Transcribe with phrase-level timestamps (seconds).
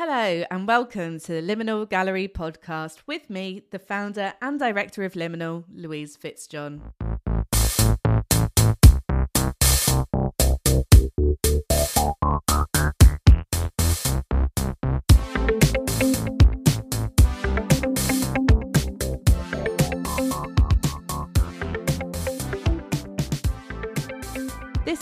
[0.00, 5.14] Hello, and welcome to the Liminal Gallery podcast with me, the founder and director of
[5.14, 6.92] Liminal, Louise Fitzjohn.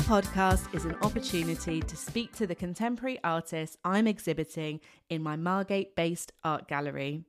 [0.07, 4.79] Podcast is an opportunity to speak to the contemporary artists I'm exhibiting
[5.11, 7.25] in my Margate based art gallery.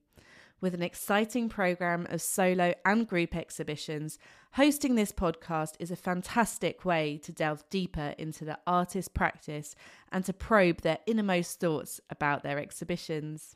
[0.62, 4.20] With an exciting programme of solo and group exhibitions,
[4.52, 9.76] hosting this podcast is a fantastic way to delve deeper into the artist's practice
[10.12, 13.56] and to probe their innermost thoughts about their exhibitions.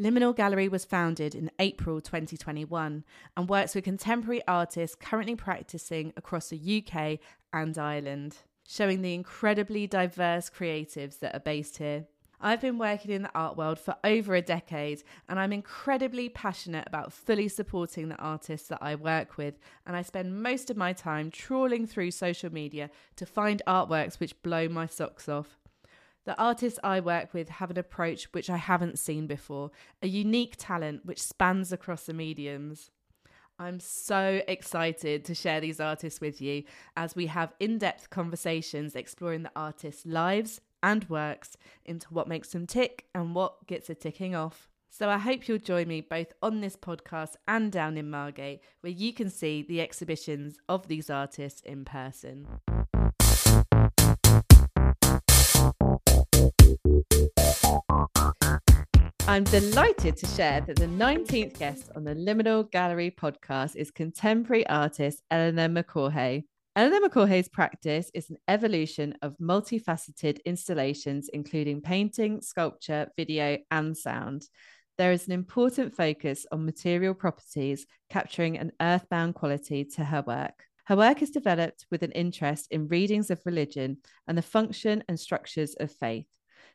[0.00, 3.02] Liminal Gallery was founded in April 2021
[3.36, 7.18] and works with contemporary artists currently practicing across the UK
[7.52, 12.06] and Ireland, showing the incredibly diverse creatives that are based here.
[12.40, 16.86] I've been working in the art world for over a decade and I'm incredibly passionate
[16.86, 19.58] about fully supporting the artists that I work with.
[19.84, 24.40] And I spend most of my time trawling through social media to find artworks which
[24.42, 25.58] blow my socks off.
[26.26, 29.70] The artists I work with have an approach which I haven't seen before,
[30.02, 32.90] a unique talent which spans across the mediums.
[33.60, 36.62] I'm so excited to share these artists with you
[36.96, 42.50] as we have in depth conversations exploring the artists' lives and works into what makes
[42.50, 44.68] them tick and what gets a ticking off.
[44.90, 48.92] So I hope you'll join me both on this podcast and down in Margate, where
[48.92, 52.46] you can see the exhibitions of these artists in person.
[59.28, 64.66] I'm delighted to share that the 19th guest on the Liminal Gallery podcast is contemporary
[64.68, 66.44] artist Eleanor McCaughey.
[66.74, 74.48] Eleanor McCaughey's practice is an evolution of multifaceted installations, including painting, sculpture, video, and sound.
[74.96, 80.64] There is an important focus on material properties, capturing an earthbound quality to her work.
[80.86, 85.20] Her work is developed with an interest in readings of religion and the function and
[85.20, 86.24] structures of faith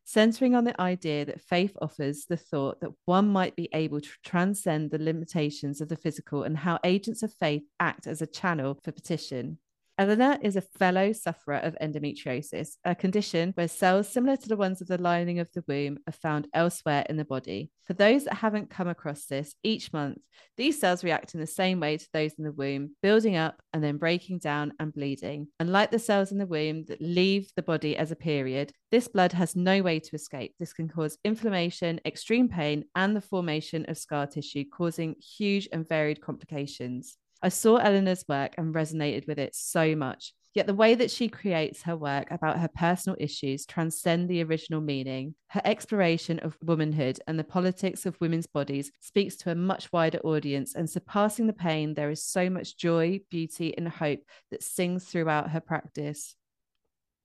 [0.05, 4.09] centering on the idea that faith offers the thought that one might be able to
[4.23, 8.77] transcend the limitations of the physical and how agents of faith act as a channel
[8.83, 9.57] for petition.
[10.03, 14.81] Eleanor is a fellow sufferer of endometriosis, a condition where cells similar to the ones
[14.81, 17.71] of the lining of the womb are found elsewhere in the body.
[17.85, 20.17] For those that haven't come across this, each month,
[20.57, 23.81] these cells react in the same way to those in the womb, building up and
[23.81, 25.47] then breaking down and bleeding.
[25.61, 29.07] And like the cells in the womb that leave the body as a period, this
[29.07, 30.53] blood has no way to escape.
[30.59, 35.87] This can cause inflammation, extreme pain, and the formation of scar tissue, causing huge and
[35.87, 37.17] varied complications.
[37.43, 40.33] I saw Eleanor's work and resonated with it so much.
[40.53, 44.79] Yet the way that she creates her work about her personal issues transcend the original
[44.79, 45.35] meaning.
[45.47, 50.19] Her exploration of womanhood and the politics of women's bodies speaks to a much wider
[50.19, 54.19] audience, and surpassing the pain, there is so much joy, beauty, and hope
[54.51, 56.35] that sings throughout her practice.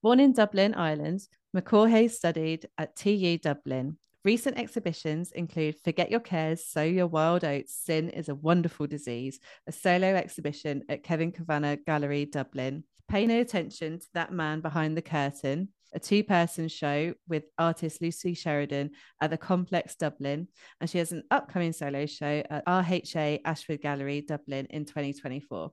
[0.03, 3.99] Born in Dublin, Ireland, McCaughey studied at TU Dublin.
[4.25, 9.39] Recent exhibitions include Forget Your Cares, Sow Your Wild Oats, Sin is a Wonderful Disease,
[9.69, 12.83] a solo exhibition at Kevin Kavanagh Gallery, Dublin.
[13.09, 18.03] Pay no attention to that man behind the curtain, a two person show with artist
[18.03, 18.91] Lucy Sheridan
[19.21, 20.49] at the Complex Dublin.
[20.81, 25.71] And she has an upcoming solo show at RHA Ashford Gallery, Dublin in 2024.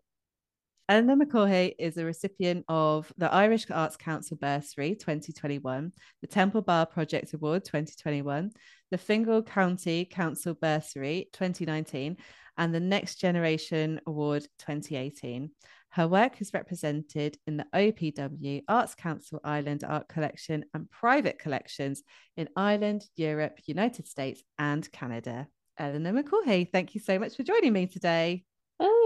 [0.87, 5.91] Eleanor McCaughey is a recipient of the Irish Arts Council Bursary 2021,
[6.21, 8.51] the Temple Bar Project Award 2021,
[8.91, 12.17] the Fingal County Council Bursary 2019,
[12.59, 15.49] and the Next Generation Award 2018.
[15.89, 22.03] Her work is represented in the OPW Arts Council Ireland Art Collection and private collections
[22.37, 25.47] in Ireland, Europe, United States, and Canada.
[25.79, 28.45] Eleanor McCaughey, thank you so much for joining me today.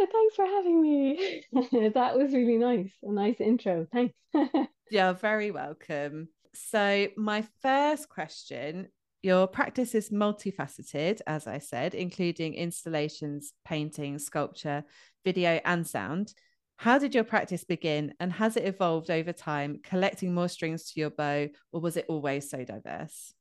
[0.02, 1.44] Oh, thanks for having me.
[1.94, 2.92] that was really nice.
[3.04, 3.86] A nice intro.
[3.92, 4.16] Thanks.
[4.90, 6.30] You're very welcome.
[6.54, 8.88] So, my first question
[9.22, 14.86] your practice is multifaceted, as I said, including installations, painting, sculpture,
[15.26, 16.34] video, and sound.
[16.78, 21.02] How did your practice begin and has it evolved over time, collecting more strings to
[21.02, 23.34] your bow, or was it always so diverse?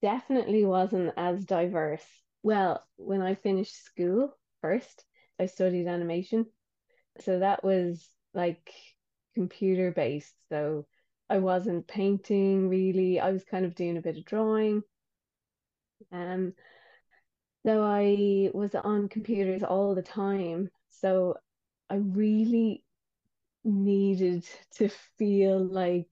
[0.00, 2.06] Definitely wasn't as diverse.
[2.42, 5.04] Well, when I finished school first,
[5.38, 6.46] I studied animation.
[7.20, 8.72] So that was like
[9.34, 10.34] computer based.
[10.50, 10.86] So
[11.30, 13.20] I wasn't painting really.
[13.20, 14.82] I was kind of doing a bit of drawing.
[16.12, 16.54] Um,
[17.66, 20.70] so I was on computers all the time.
[20.90, 21.36] So
[21.90, 22.84] I really
[23.64, 24.46] needed
[24.76, 24.88] to
[25.18, 26.08] feel like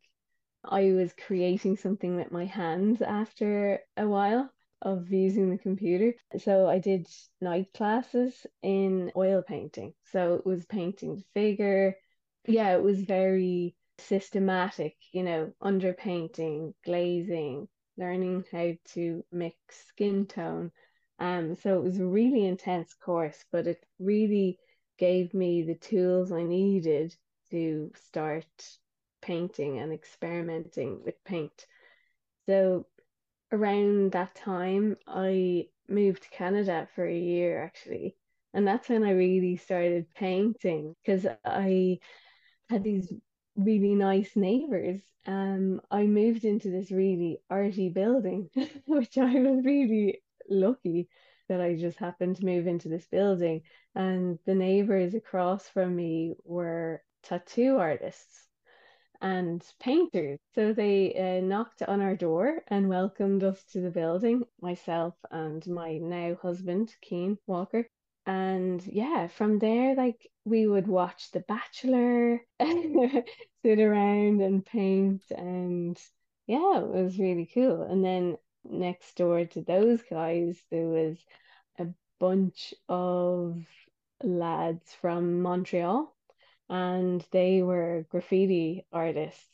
[0.64, 4.50] I was creating something with my hands after a while
[4.82, 6.14] of using the computer.
[6.38, 7.08] So I did
[7.40, 9.94] night classes in oil painting.
[10.12, 11.96] So it was painting the figure.
[12.46, 19.56] Yeah, it was very systematic, you know, underpainting, glazing, learning how to mix
[19.88, 20.70] skin tone.
[21.18, 24.58] Um, so it was a really intense course, but it really
[24.98, 27.14] gave me the tools I needed
[27.50, 28.46] to start
[29.22, 31.66] painting and experimenting with paint.
[32.46, 32.86] So
[33.56, 38.16] around that time, I moved to Canada for a year actually.
[38.54, 41.98] And that's when I really started painting because I
[42.70, 43.12] had these
[43.56, 45.00] really nice neighbors.
[45.26, 48.50] Um, I moved into this really arty building,
[48.86, 51.08] which I was really lucky
[51.48, 53.62] that I just happened to move into this building.
[53.94, 58.45] And the neighbors across from me were tattoo artists
[59.26, 60.38] and painters.
[60.54, 65.66] So they uh, knocked on our door and welcomed us to the building, myself and
[65.66, 67.88] my now husband, Kian Walker.
[68.26, 76.00] And yeah, from there, like we would watch The Bachelor, sit around and paint, and
[76.46, 77.82] yeah, it was really cool.
[77.82, 81.18] And then next door to those guys, there was
[81.80, 81.88] a
[82.20, 83.60] bunch of
[84.22, 86.15] lads from Montreal
[86.68, 89.48] and they were graffiti artists.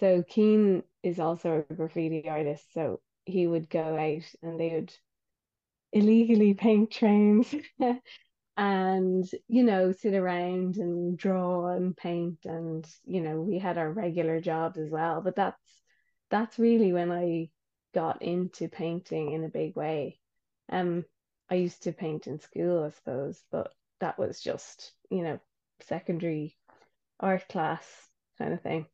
[0.00, 4.94] So Kian is also a graffiti artist, so he would go out and they would
[5.92, 7.54] illegally paint trains
[8.56, 13.90] and you know sit around and draw and paint and you know we had our
[13.90, 15.60] regular jobs as well but that's
[16.30, 17.50] that's really when I
[17.94, 20.18] got into painting in a big way
[20.70, 21.04] um
[21.50, 25.40] I used to paint in school I suppose but that was just you know
[25.80, 26.56] secondary
[27.20, 27.84] art class
[28.38, 28.86] kind of thing.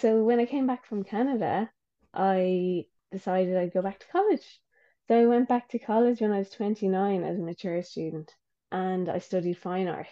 [0.00, 1.70] So when I came back from Canada,
[2.14, 4.60] I decided I'd go back to college.
[5.08, 8.32] So I went back to college when I was 29 as a mature student
[8.70, 10.06] and I studied fine art.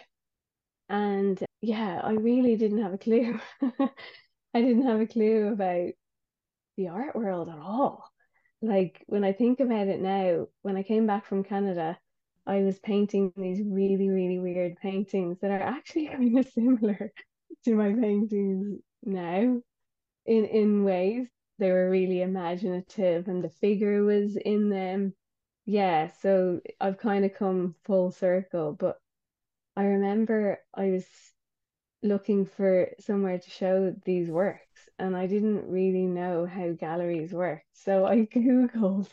[0.89, 3.39] And yeah, I really didn't have a clue.
[3.61, 5.91] I didn't have a clue about
[6.77, 8.09] the art world at all.
[8.61, 11.97] Like when I think about it now, when I came back from Canada,
[12.47, 17.13] I was painting these really, really weird paintings that are actually kind of similar
[17.65, 19.61] to my paintings now
[20.25, 21.27] in in ways.
[21.59, 25.15] They were really imaginative and the figure was in them.
[25.65, 28.99] Yeah, so I've kind of come full circle, but
[29.77, 31.07] I remember I was
[32.03, 37.65] looking for somewhere to show these works and I didn't really know how galleries worked.
[37.73, 39.09] So I Googled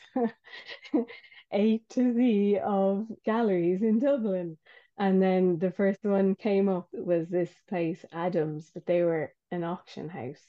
[1.55, 4.59] A to Z of galleries in Dublin.
[4.99, 9.65] And then the first one came up was this place, Adams, but they were an
[9.65, 10.43] auction house.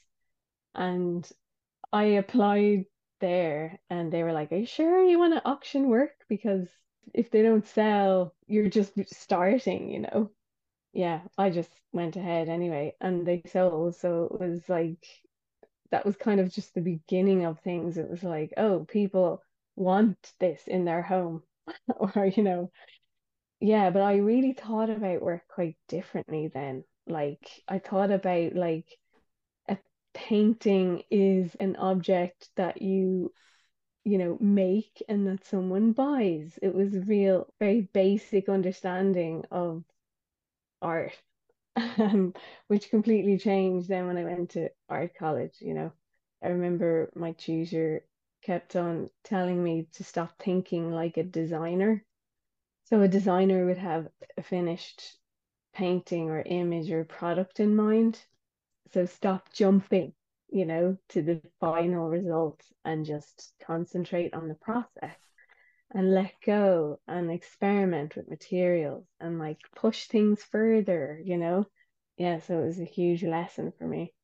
[0.74, 1.28] And
[1.92, 2.86] I applied
[3.20, 6.12] there and they were like, Are you sure you want to auction work?
[6.28, 6.68] Because
[7.14, 10.30] if they don't sell, you're just starting, you know?
[10.92, 13.96] Yeah, I just went ahead anyway and they sold.
[13.96, 15.06] So it was like,
[15.90, 17.98] that was kind of just the beginning of things.
[17.98, 19.42] It was like, oh, people
[19.76, 21.42] want this in their home
[21.96, 22.70] or you know
[23.60, 26.84] yeah but I really thought about work quite differently then.
[27.06, 28.88] Like I thought about like
[29.68, 29.78] a
[30.14, 33.32] painting is an object that you
[34.04, 36.58] you know make and that someone buys.
[36.62, 39.84] It was real very basic understanding of
[40.82, 41.12] art
[41.76, 42.34] um,
[42.68, 45.92] which completely changed then when I went to art college you know.
[46.42, 48.04] I remember my tutor
[48.46, 52.04] kept on telling me to stop thinking like a designer.
[52.84, 55.18] So a designer would have a finished
[55.74, 58.24] painting or image or product in mind.
[58.92, 60.14] So stop jumping,
[60.48, 65.16] you know, to the final result and just concentrate on the process
[65.92, 71.66] and let go and experiment with materials and like push things further, you know.
[72.18, 74.14] Yeah, so it was a huge lesson for me.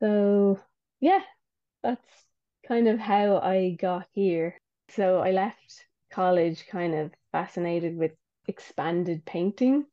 [0.00, 0.60] So
[1.00, 1.22] yeah,
[1.82, 2.08] that's
[2.66, 4.58] kind of how I got here.
[4.90, 8.12] So I left college kind of fascinated with
[8.46, 9.86] expanded painting.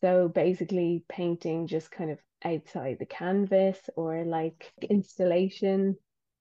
[0.00, 5.96] So basically, painting just kind of outside the canvas or like installation.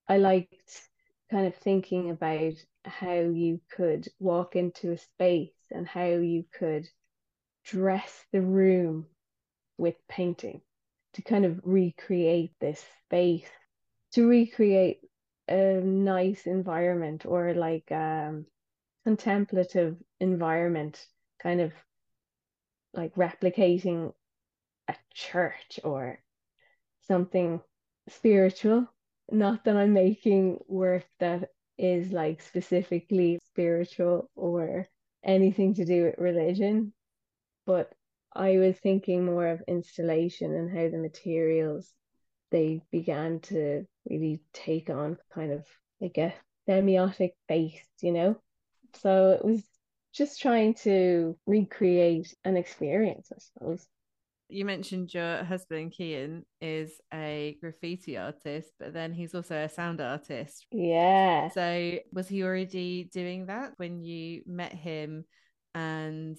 [0.07, 0.89] I liked
[1.31, 6.87] kind of thinking about how you could walk into a space and how you could
[7.63, 9.07] dress the room
[9.77, 10.61] with painting
[11.13, 13.49] to kind of recreate this space,
[14.11, 14.99] to recreate
[15.47, 18.45] a nice environment or like um
[19.03, 21.07] contemplative environment
[21.39, 21.71] kind of
[22.93, 24.13] like replicating
[24.87, 26.19] a church or
[27.01, 27.61] something
[28.09, 28.87] spiritual.
[29.31, 34.87] Not that I'm making work that is like specifically spiritual or
[35.23, 36.93] anything to do with religion,
[37.65, 37.91] but
[38.33, 41.93] I was thinking more of installation and how the materials
[42.51, 45.65] they began to really take on kind of
[45.99, 46.33] like a
[46.67, 48.37] semiotic base, you know?
[49.01, 49.63] So it was
[50.13, 53.87] just trying to recreate an experience, I suppose.
[54.47, 60.01] You mentioned your husband Kian is a graffiti artist, but then he's also a sound
[60.01, 60.67] artist.
[60.71, 61.49] Yeah.
[61.49, 65.25] So was he already doing that when you met him?
[65.73, 66.37] And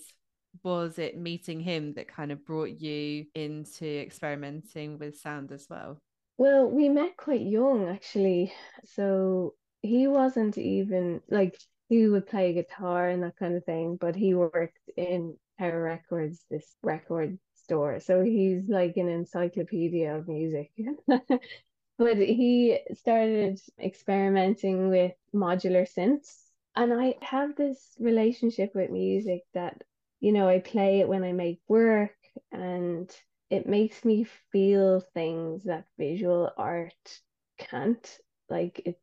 [0.62, 5.98] was it meeting him that kind of brought you into experimenting with sound as well?
[6.38, 8.52] Well, we met quite young actually.
[8.84, 11.58] So he wasn't even like
[11.88, 16.44] he would play guitar and that kind of thing, but he worked in Tower Records,
[16.50, 18.00] this record store.
[18.00, 20.70] So he's like an encyclopedia of music.
[21.98, 26.42] but he started experimenting with modular synths.
[26.75, 29.82] And I have this relationship with music that,
[30.20, 32.16] you know, I play it when I make work
[32.52, 33.11] and
[33.50, 37.20] it makes me feel things that visual art
[37.58, 38.18] can't.
[38.49, 39.00] Like it's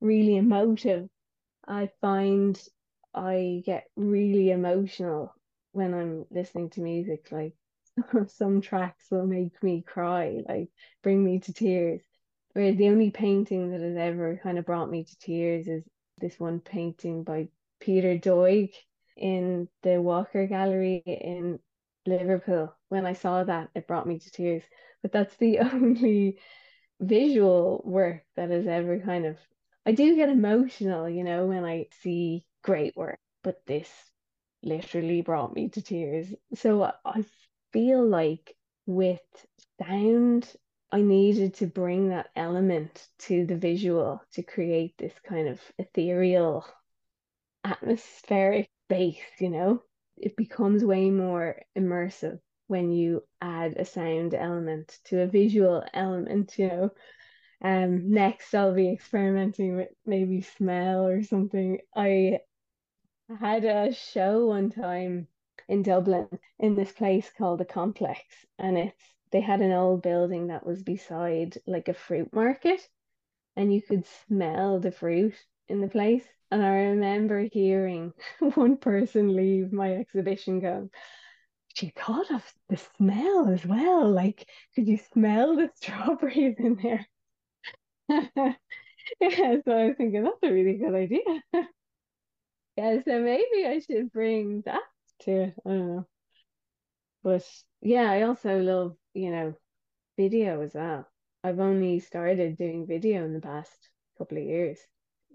[0.00, 1.08] really emotive.
[1.66, 2.60] I find
[3.14, 5.34] I get really emotional
[5.72, 7.28] when I'm listening to music.
[7.30, 7.54] Like
[8.28, 10.68] some tracks will make me cry, like
[11.02, 12.02] bring me to tears.
[12.52, 15.82] Where the only painting that has ever kind of brought me to tears is
[16.18, 17.48] this one painting by
[17.80, 18.70] Peter Doig
[19.16, 21.58] in the Walker Gallery in
[22.06, 22.74] Liverpool.
[22.88, 24.62] When I saw that, it brought me to tears.
[25.02, 26.38] But that's the only
[27.00, 29.38] visual work that has ever kind of
[29.86, 33.88] I do get emotional, you know, when I see great work, but this
[34.62, 36.32] literally brought me to tears.
[36.54, 37.24] So I
[37.72, 38.56] feel like
[38.86, 39.20] with
[39.82, 40.50] sound,
[40.90, 46.64] I needed to bring that element to the visual to create this kind of ethereal,
[47.64, 49.82] atmospheric base, you know?
[50.16, 56.58] It becomes way more immersive when you add a sound element to a visual element,
[56.58, 56.90] you know?
[57.62, 61.78] Um, next, I'll be experimenting with maybe smell or something.
[61.96, 62.40] I
[63.40, 65.28] had a show one time
[65.68, 66.28] in Dublin
[66.58, 68.20] in this place called the Complex,
[68.58, 72.86] and it's they had an old building that was beside like a fruit market,
[73.56, 75.34] and you could smell the fruit
[75.68, 76.24] in the place.
[76.50, 78.12] And I remember hearing
[78.54, 80.90] one person leave my exhibition going,
[81.74, 84.10] she thought of the smell as well.
[84.10, 87.06] Like, could you smell the strawberries in there?
[89.20, 91.42] yeah, so I was thinking that's a really good idea.
[92.76, 94.82] yeah, so maybe I should bring that
[95.22, 95.54] to it.
[95.66, 96.06] I don't know.
[97.22, 97.48] But
[97.80, 99.54] yeah, I also love, you know,
[100.16, 101.08] video as well.
[101.42, 104.78] I've only started doing video in the past couple of years.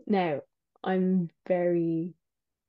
[0.08, 0.42] Now,
[0.84, 2.14] I'm very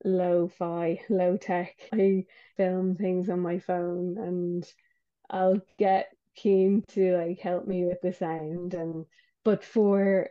[0.05, 1.77] low-fi, low tech.
[1.93, 2.25] I
[2.57, 4.65] film things on my phone and
[5.29, 9.05] I'll get Kian to like help me with the sound and
[9.45, 10.29] but for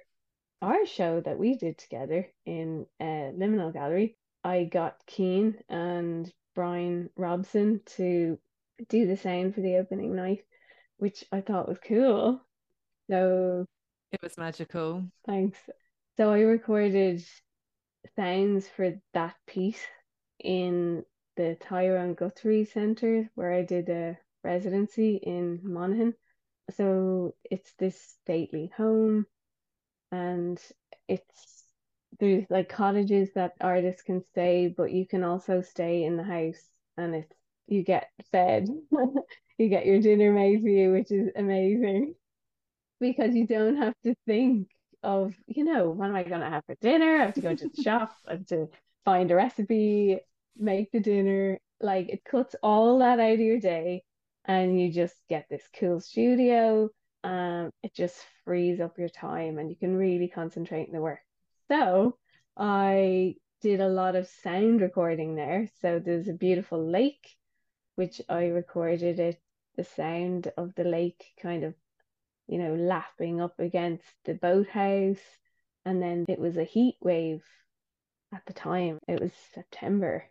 [0.62, 7.10] our show that we did together in uh, Liminal Gallery, I got Kian and Brian
[7.16, 8.38] Robson to
[8.88, 10.46] do the sound for the opening night,
[10.98, 12.42] which I thought was cool.
[13.10, 13.66] So
[14.12, 15.06] it was magical.
[15.26, 15.58] Thanks.
[16.20, 17.24] So I recorded
[18.18, 19.80] sounds for that piece
[20.38, 21.06] in
[21.38, 26.14] the Tyrone Guthrie Centre where I did a residency in Monaghan.
[26.72, 29.28] So it's this stately home
[30.12, 30.62] and
[31.08, 31.64] it's
[32.20, 36.70] there's like cottages that artists can stay but you can also stay in the house
[36.98, 37.34] and it's
[37.66, 38.68] you get fed.
[39.58, 42.16] You get your dinner made for you which is amazing
[43.00, 44.70] because you don't have to think
[45.04, 47.56] of you know what am i going to have for dinner i have to go
[47.56, 48.68] to the shop i have to
[49.06, 50.20] find a recipe
[50.58, 54.04] make the dinner like it cuts all that out of your day
[54.46, 56.90] and you just get this cool studio.
[57.24, 61.20] Um, it just frees up your time and you can really concentrate in the work.
[61.68, 62.18] So
[62.58, 65.68] I did a lot of sound recording there.
[65.82, 67.36] So there's a beautiful lake,
[67.96, 69.40] which I recorded it,
[69.76, 71.76] the sound of the lake kind of,
[72.50, 75.22] you know, lapping up against the boathouse.
[75.86, 77.44] And then it was a heat wave
[78.34, 79.00] at the time.
[79.08, 80.26] It was September.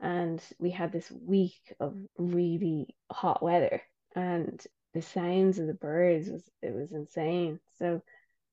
[0.00, 3.80] And we had this week of really hot weather.
[4.16, 4.60] And
[4.92, 7.60] the sounds of the birds was it was insane.
[7.78, 8.02] So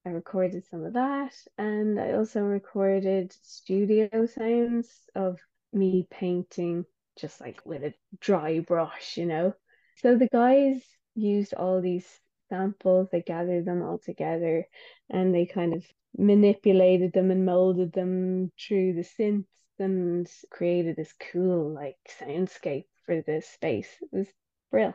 [0.05, 1.33] i recorded some of that.
[1.57, 5.39] And i also recorded studio sounds of
[5.73, 6.85] me painting
[7.19, 9.53] just like with a dry brush you know?
[9.97, 10.81] So the guys
[11.15, 12.07] used all these
[12.49, 14.67] samples, they gathered them all together
[15.09, 15.85] and they kind of
[16.17, 19.45] manipulated them and molded them through the synths
[19.77, 23.89] and created this cool like soundscape for the space.
[24.01, 24.27] It was
[24.71, 24.93] real.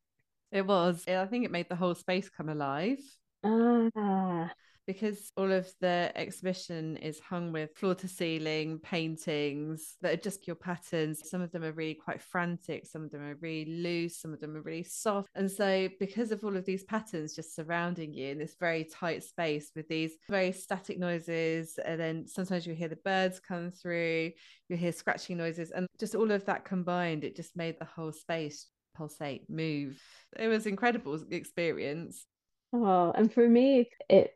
[0.51, 1.05] it was.
[1.07, 2.99] I think it made the whole space come alive.
[3.43, 4.51] Ah,
[4.89, 10.47] because all of the exhibition is hung with floor to ceiling paintings that are just
[10.47, 11.29] your patterns.
[11.29, 14.39] Some of them are really quite frantic, some of them are really loose, some of
[14.39, 15.29] them are really soft.
[15.35, 19.23] And so, because of all of these patterns just surrounding you in this very tight
[19.23, 24.31] space with these very static noises, and then sometimes you hear the birds come through,
[24.69, 28.11] you hear scratching noises, and just all of that combined, it just made the whole
[28.11, 28.65] space
[28.95, 30.01] pulsate, move.
[30.35, 32.25] It was incredible experience.
[32.73, 34.33] Oh, and for me, it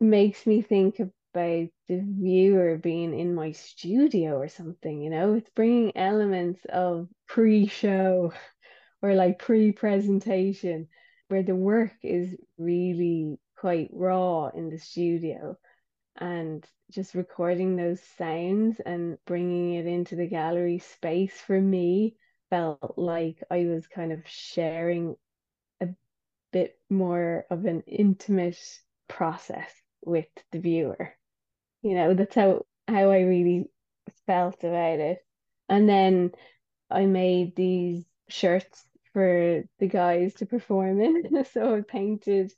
[0.00, 5.34] makes me think about the viewer being in my studio or something, you know?
[5.34, 8.32] It's bringing elements of pre-show
[9.02, 10.88] or like pre-presentation
[11.28, 15.56] where the work is really quite raw in the studio
[16.16, 22.16] and just recording those sounds and bringing it into the gallery space for me
[22.50, 25.16] felt like I was kind of sharing
[25.80, 25.88] a
[26.52, 28.58] bit more of an intimate
[29.08, 29.72] process
[30.04, 31.14] with the viewer.
[31.82, 33.66] You know, that's how how I really
[34.26, 35.18] felt about it.
[35.68, 36.32] And then
[36.90, 41.44] I made these shirts for the guys to perform in.
[41.52, 42.52] so I painted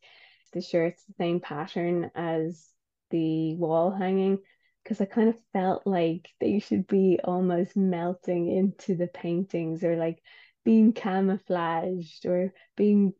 [0.52, 2.68] the shirts the same pattern as
[3.10, 4.38] the wall hanging
[4.82, 9.96] because I kind of felt like they should be almost melting into the paintings or
[9.96, 10.20] like
[10.64, 13.12] being camouflaged or being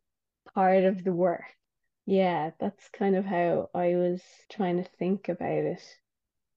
[0.54, 1.44] part of the work.
[2.10, 5.82] Yeah, that's kind of how I was trying to think about it.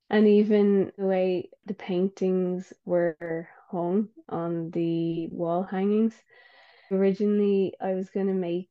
[0.10, 6.16] And even the way the paintings were hung on the wall hangings.
[6.92, 8.70] Originally, I was going to make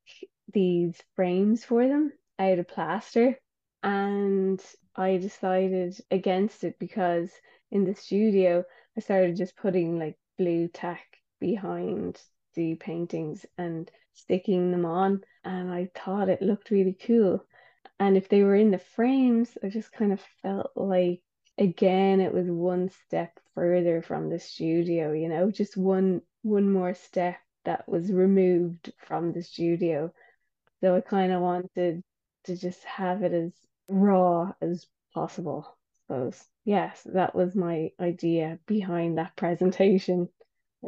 [0.53, 3.39] these frames for them out of plaster,
[3.83, 4.62] and
[4.97, 7.33] I decided against it because
[7.71, 8.65] in the studio,
[8.97, 12.21] I started just putting like blue tack behind
[12.55, 17.44] the paintings and sticking them on and I thought it looked really cool.
[17.98, 21.20] And if they were in the frames, I just kind of felt like
[21.59, 26.94] again it was one step further from the studio, you know, just one one more
[26.94, 30.12] step that was removed from the studio.
[30.81, 32.03] So I kind of wanted
[32.44, 33.53] to just have it as
[33.88, 35.66] raw as possible.
[35.68, 36.48] I suppose.
[36.64, 40.29] Yes, that was my idea behind that presentation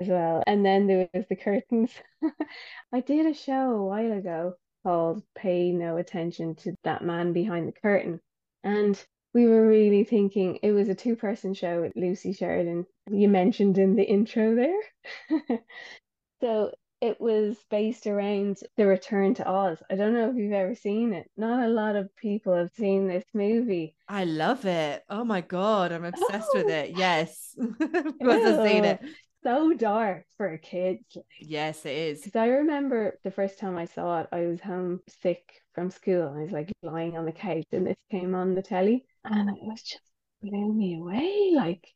[0.01, 0.43] as well.
[0.47, 1.91] And then there was the curtains.
[2.93, 7.69] I did a show a while ago called Pay No Attention to That Man Behind
[7.69, 8.21] the Curtain.
[8.63, 9.03] And
[9.33, 13.79] we were really thinking it was a two person show with Lucy Sheridan, you mentioned
[13.79, 15.61] in the intro there.
[16.41, 19.83] so it was based around the return to Oz.
[19.91, 21.29] I don't know if you've ever seen it.
[21.37, 23.95] Not a lot of people have seen this movie.
[24.09, 25.03] I love it.
[25.11, 26.63] Oh my god, I'm obsessed oh.
[26.63, 26.97] with it.
[26.97, 29.01] Yes, course I've seen it
[29.45, 31.17] so dark for a kids.
[31.41, 32.23] Yes, it is.
[32.23, 36.35] Because I remember the first time I saw it, I was home sick from school.
[36.37, 39.63] I was like lying on the couch, and this came on the telly, and it
[39.63, 40.03] was just
[40.43, 41.53] blew me away.
[41.55, 41.87] Like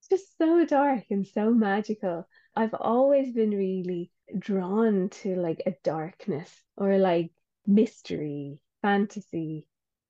[0.00, 2.28] it's just so dark and so magical.
[2.54, 7.30] I've always been really drawn to like a darkness or like
[7.66, 9.66] mystery, fantasy.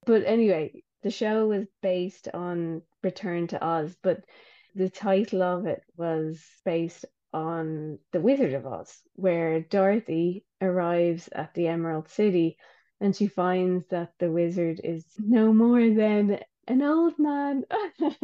[0.06, 4.24] But anyway, the show was based on Return to Oz, but
[4.76, 11.54] the title of it was based on The Wizard of Oz, where Dorothy arrives at
[11.54, 12.58] the Emerald City
[13.00, 17.64] and she finds that the wizard is no more than an old man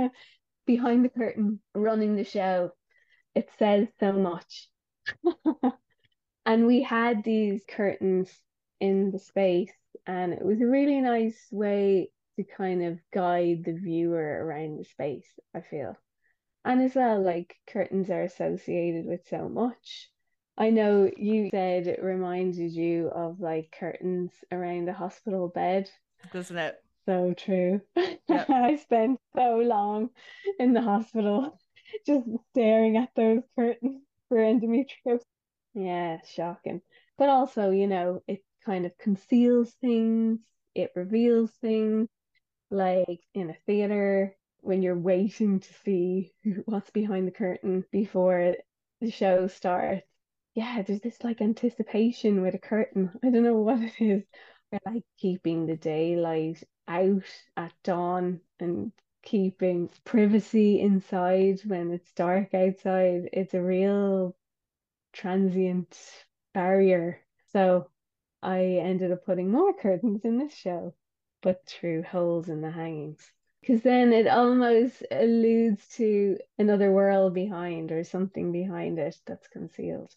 [0.66, 2.72] behind the curtain running the show.
[3.34, 4.68] It says so much.
[6.46, 8.30] and we had these curtains
[8.78, 9.72] in the space,
[10.06, 14.84] and it was a really nice way to kind of guide the viewer around the
[14.84, 15.96] space, I feel.
[16.64, 20.10] And as well, like curtains are associated with so much.
[20.56, 25.90] I know you said it reminded you of like curtains around the hospital bed.
[26.32, 26.82] Doesn't it?
[27.06, 27.80] So true.
[27.96, 28.20] Yep.
[28.50, 30.10] I spent so long
[30.58, 31.58] in the hospital
[32.06, 35.22] just staring at those curtains for endometriosis.
[35.74, 36.82] Yeah, shocking.
[37.18, 40.38] But also, you know, it kind of conceals things,
[40.74, 42.08] it reveals things.
[42.70, 46.32] Like in a theater, when you're waiting to see
[46.64, 48.54] what's behind the curtain before
[49.00, 50.06] the show starts.
[50.54, 53.10] Yeah, there's this like anticipation with a curtain.
[53.22, 54.24] I don't know what it is.
[54.86, 57.24] Like keeping the daylight out
[57.56, 63.28] at dawn and keeping privacy inside when it's dark outside.
[63.32, 64.34] It's a real
[65.12, 65.98] transient
[66.54, 67.20] barrier.
[67.52, 67.90] So
[68.42, 70.94] I ended up putting more curtains in this show,
[71.42, 73.30] but through holes in the hangings.
[73.62, 80.12] Because then it almost alludes to another world behind or something behind it that's concealed.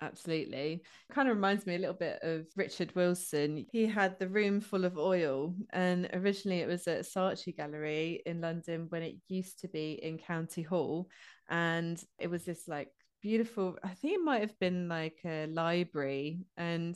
[0.00, 0.82] Absolutely.
[1.10, 3.66] Kind of reminds me a little bit of Richard Wilson.
[3.72, 8.40] He had the room full of oil, and originally it was at Saatchi Gallery in
[8.40, 11.08] London when it used to be in County Hall.
[11.48, 12.90] And it was this like
[13.22, 16.94] beautiful, I think it might have been like a library and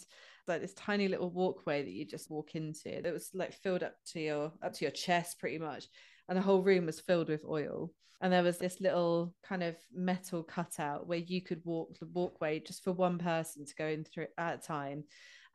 [0.51, 3.95] like this tiny little walkway that you just walk into that was like filled up
[4.13, 5.87] to your up to your chest pretty much.
[6.29, 7.91] And the whole room was filled with oil.
[8.21, 12.61] And there was this little kind of metal cutout where you could walk the walkway
[12.61, 15.05] just for one person to go in through at a time.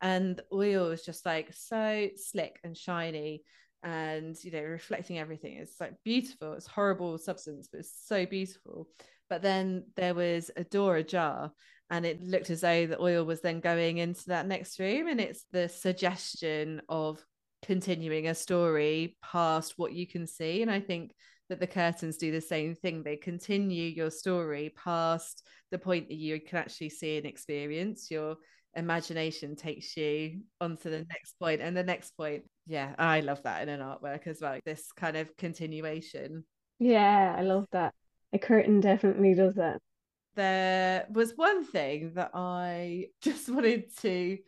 [0.02, 3.44] And oil was just like so slick and shiny
[3.82, 5.58] and you know reflecting everything.
[5.58, 6.54] It's like beautiful.
[6.54, 8.88] It's horrible substance but it's so beautiful
[9.28, 11.50] but then there was a door ajar
[11.90, 15.20] and it looked as though the oil was then going into that next room and
[15.20, 17.24] it's the suggestion of
[17.64, 21.12] continuing a story past what you can see and i think
[21.48, 23.02] that the curtains do the same thing.
[23.02, 28.10] They continue your story past the point that you can actually see and experience.
[28.10, 28.36] Your
[28.74, 32.44] imagination takes you onto the next point and the next point.
[32.66, 34.58] Yeah, I love that in an artwork as well.
[34.64, 36.44] This kind of continuation.
[36.78, 37.94] Yeah, I love that.
[38.32, 39.80] A curtain definitely does that.
[40.34, 44.38] There was one thing that I just wanted to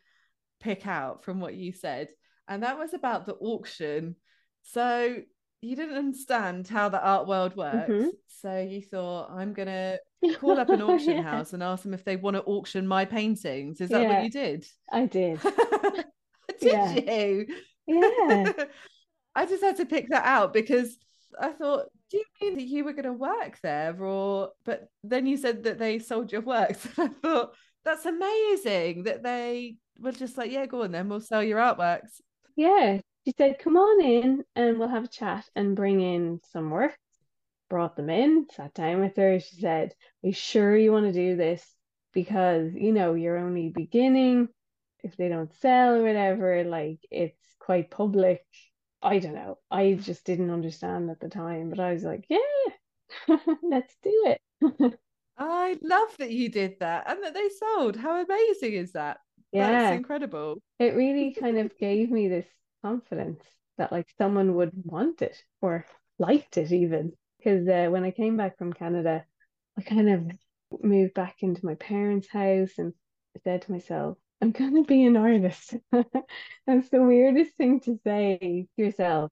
[0.61, 2.09] pick out from what you said,
[2.47, 4.17] and that was about the auction.
[4.63, 5.23] So
[5.61, 7.91] you didn't understand how the art world works.
[7.91, 8.09] Mm-hmm.
[8.41, 9.99] So you thought, I'm going to
[10.39, 11.23] call up an auction yeah.
[11.23, 13.81] house and ask them if they want to auction my paintings.
[13.81, 14.67] Is that yeah, what you did?
[14.93, 15.41] I did.
[16.61, 16.95] did yeah.
[16.95, 17.47] you?
[17.87, 18.53] Yeah.
[19.35, 20.97] I just had to pick that out because
[21.41, 23.97] I thought, do you mean that you were going to work there?
[24.03, 26.87] Or, but then you said that they sold your works.
[26.99, 31.21] And I thought, that's amazing that they were just like, yeah, go on then, we'll
[31.21, 32.21] sell your artworks.
[32.57, 36.71] Yeah, she said, Come on in and we'll have a chat and bring in some
[36.71, 36.97] work.
[37.69, 39.39] Brought them in, sat down with her.
[39.39, 39.93] She said,
[40.25, 41.63] Are you sure you want to do this?
[42.15, 44.49] Because, you know, you're only beginning.
[45.05, 48.45] If they don't sell or whatever, like it's quite public.
[49.03, 49.59] I don't know.
[49.71, 52.39] I just didn't understand at the time, but I was like, Yeah,
[53.63, 54.41] let's do it.
[55.39, 57.97] I love that you did that and that they sold.
[57.97, 59.19] How amazing is that?
[59.53, 59.83] Yeah.
[59.83, 60.61] That's incredible.
[60.79, 62.47] It really kind of gave me this
[62.83, 63.43] confidence
[63.77, 65.87] that like someone would want it or
[66.19, 69.25] liked it even because uh, when I came back from Canada
[69.77, 72.93] I kind of moved back into my parents' house and
[73.45, 75.77] said to myself I'm gonna be an artist.
[76.67, 79.31] That's the weirdest thing to say to yourself.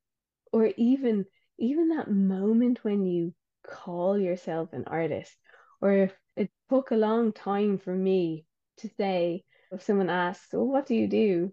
[0.53, 1.27] Or even
[1.59, 3.35] even that moment when you
[3.67, 5.37] call yourself an artist.
[5.81, 8.47] Or if it took a long time for me
[8.79, 11.53] to say if someone asks well what do you do?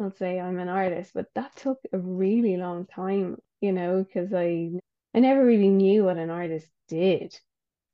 [0.00, 4.32] I'll say I'm an artist, but that took a really long time, you know, because
[4.34, 4.70] I
[5.14, 7.38] I never really knew what an artist did.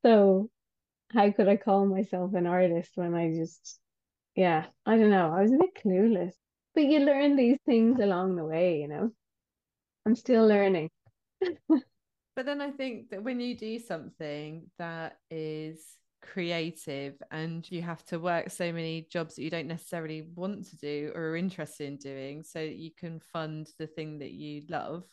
[0.04, 0.50] So
[1.12, 3.79] how could I call myself an artist when I just
[4.40, 5.34] yeah, I don't know.
[5.36, 6.32] I was a bit clueless.
[6.74, 9.10] But you learn these things along the way, you know.
[10.06, 10.88] I'm still learning.
[11.68, 15.84] but then I think that when you do something that is
[16.22, 20.76] creative and you have to work so many jobs that you don't necessarily want to
[20.76, 24.62] do or are interested in doing so that you can fund the thing that you
[24.68, 25.04] love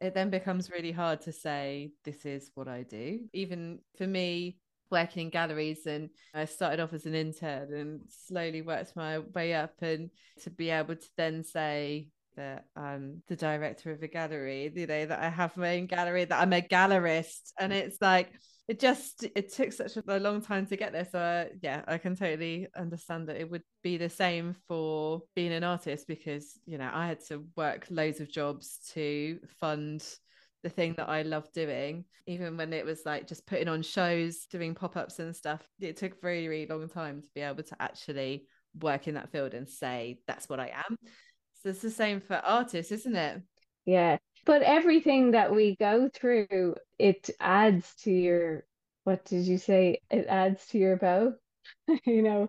[0.00, 4.58] it then becomes really hard to say this is what i do even for me
[4.90, 9.54] working in galleries and i started off as an intern and slowly worked my way
[9.54, 10.10] up and
[10.42, 15.06] to be able to then say that I'm the director of a gallery, you know,
[15.06, 17.52] that I have my own gallery, that I'm a gallerist.
[17.58, 18.30] And it's like
[18.68, 21.98] it just it took such a long time to get there so uh, yeah i
[21.98, 26.76] can totally understand that it would be the same for being an artist because you
[26.76, 30.02] know i had to work loads of jobs to fund
[30.66, 34.46] the thing that i love doing even when it was like just putting on shows
[34.50, 37.76] doing pop-ups and stuff it took a very really long time to be able to
[37.80, 38.46] actually
[38.80, 40.96] work in that field and say that's what i am
[41.62, 43.40] so it's the same for artists isn't it
[43.84, 48.64] yeah but everything that we go through, it adds to your,
[49.02, 50.02] what did you say?
[50.08, 51.34] It adds to your bow.
[52.06, 52.48] you know,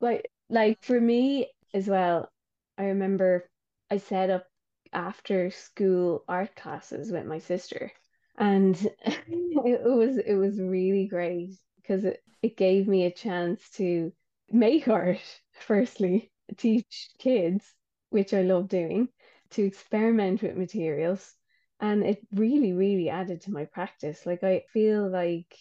[0.00, 2.30] like like for me as well,
[2.78, 3.50] I remember
[3.90, 4.46] I set up
[4.94, 7.92] after school art classes with my sister.
[8.38, 8.76] And
[9.06, 14.12] it was it was really great because it, it gave me a chance to
[14.50, 15.20] make art
[15.52, 17.74] firstly, teach kids,
[18.10, 19.08] which I love doing,
[19.50, 21.34] to experiment with materials
[21.80, 25.56] and it really really added to my practice like i feel like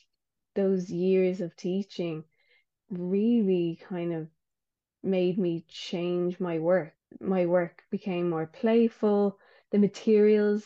[0.55, 2.23] those years of teaching
[2.89, 4.27] really kind of
[5.03, 6.93] made me change my work.
[7.19, 9.39] My work became more playful.
[9.71, 10.65] The materials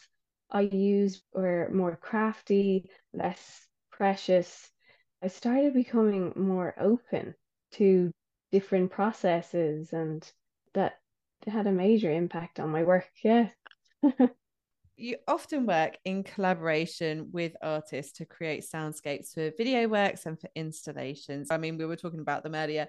[0.49, 4.69] I used were more crafty, less precious.
[5.21, 7.35] I started becoming more open
[7.71, 8.11] to
[8.51, 10.29] different processes, and
[10.73, 10.99] that
[11.45, 13.09] had a major impact on my work.
[13.23, 13.49] Yeah.
[14.97, 20.49] you often work in collaboration with artists to create soundscapes for video works and for
[20.55, 21.51] installations.
[21.51, 22.87] I mean, we were talking about them earlier,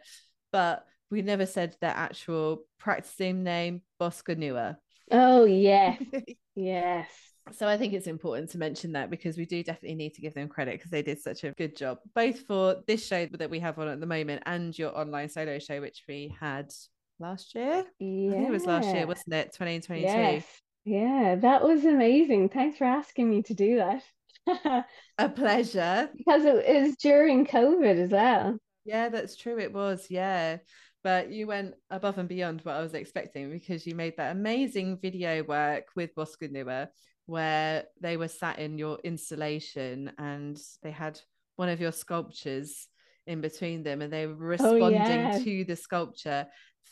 [0.51, 4.77] but we never said their actual practicing name, Bosca Nua.
[5.11, 6.01] Oh, yes.
[6.55, 7.09] yes.
[7.53, 10.35] So I think it's important to mention that because we do definitely need to give
[10.35, 13.61] them credit because they did such a good job, both for this show that we
[13.61, 16.71] have on at the moment and your online solo show, which we had
[17.19, 17.85] last year.
[17.99, 18.31] Yeah.
[18.31, 19.53] I think it was last year, wasn't it?
[19.53, 20.07] 2022.
[20.07, 20.45] Yes.
[20.85, 22.51] Yeah, that was amazing.
[22.51, 24.85] Thanks for asking me to do that.
[25.19, 26.11] a pleasure.
[26.17, 28.59] Because it was during COVID as well.
[28.85, 29.59] Yeah, that's true.
[29.59, 30.07] It was.
[30.09, 30.59] Yeah.
[31.05, 34.99] But you went above and beyond what I was expecting because you made that amazing
[35.01, 36.89] video work with Bosca Nua
[37.27, 41.21] where they were sat in your installation and they had
[41.57, 42.89] one of your sculptures
[43.27, 45.39] in between them and they were responding oh, yeah.
[45.39, 46.47] to the sculpture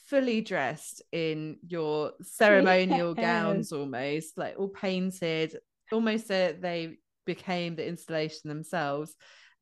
[0.08, 5.56] fully dressed in your ceremonial gowns almost like all painted
[5.90, 9.14] almost uh, they became the installation themselves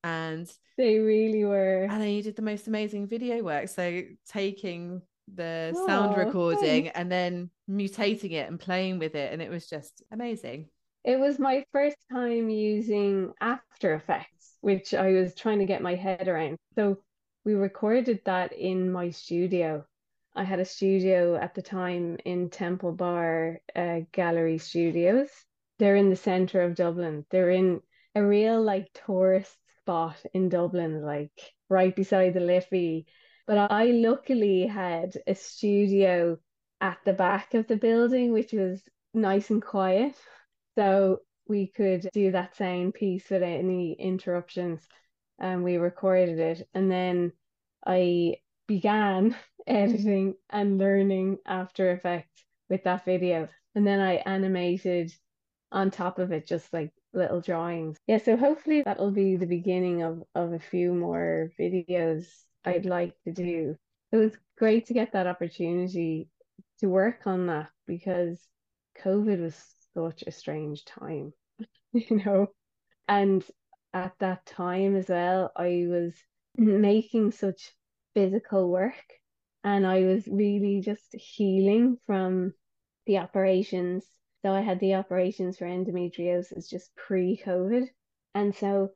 [0.05, 5.01] and they really were and then you did the most amazing video work so taking
[5.35, 6.91] the oh, sound recording thanks.
[6.95, 10.69] and then mutating it and playing with it and it was just amazing
[11.03, 15.95] it was my first time using after effects which i was trying to get my
[15.95, 16.99] head around so
[17.45, 19.85] we recorded that in my studio
[20.37, 25.29] I had a studio at the time in Temple Bar uh, Gallery Studios.
[25.79, 27.25] They're in the center of Dublin.
[27.31, 27.81] They're in
[28.17, 33.07] a real like tourist spot in Dublin, like right beside the Liffey.
[33.47, 36.39] But I luckily had a studio
[36.81, 40.17] at the back of the building, which was nice and quiet.
[40.77, 44.81] So we could do that sound piece without any interruptions.
[45.39, 46.67] And we recorded it.
[46.73, 47.33] And then
[47.87, 53.49] I began editing and learning After Effects with that video.
[53.75, 55.13] And then I animated
[55.71, 57.99] on top of it just like little drawings.
[58.07, 62.27] Yeah, so hopefully that'll be the beginning of, of a few more videos
[62.65, 63.77] I'd like to do.
[64.13, 66.29] It was great to get that opportunity
[66.81, 68.39] to work on that because
[69.03, 69.57] COVID was
[69.95, 71.33] such a strange time,
[71.93, 72.49] you know.
[73.09, 73.45] And
[73.93, 76.15] at that time as well, I was
[76.57, 77.73] making such
[78.15, 79.05] physical work
[79.63, 82.55] and I was really just healing from
[83.07, 84.05] the operations.
[84.45, 87.89] So I had the operations for endometriosis just pre COVID.
[88.35, 88.91] And so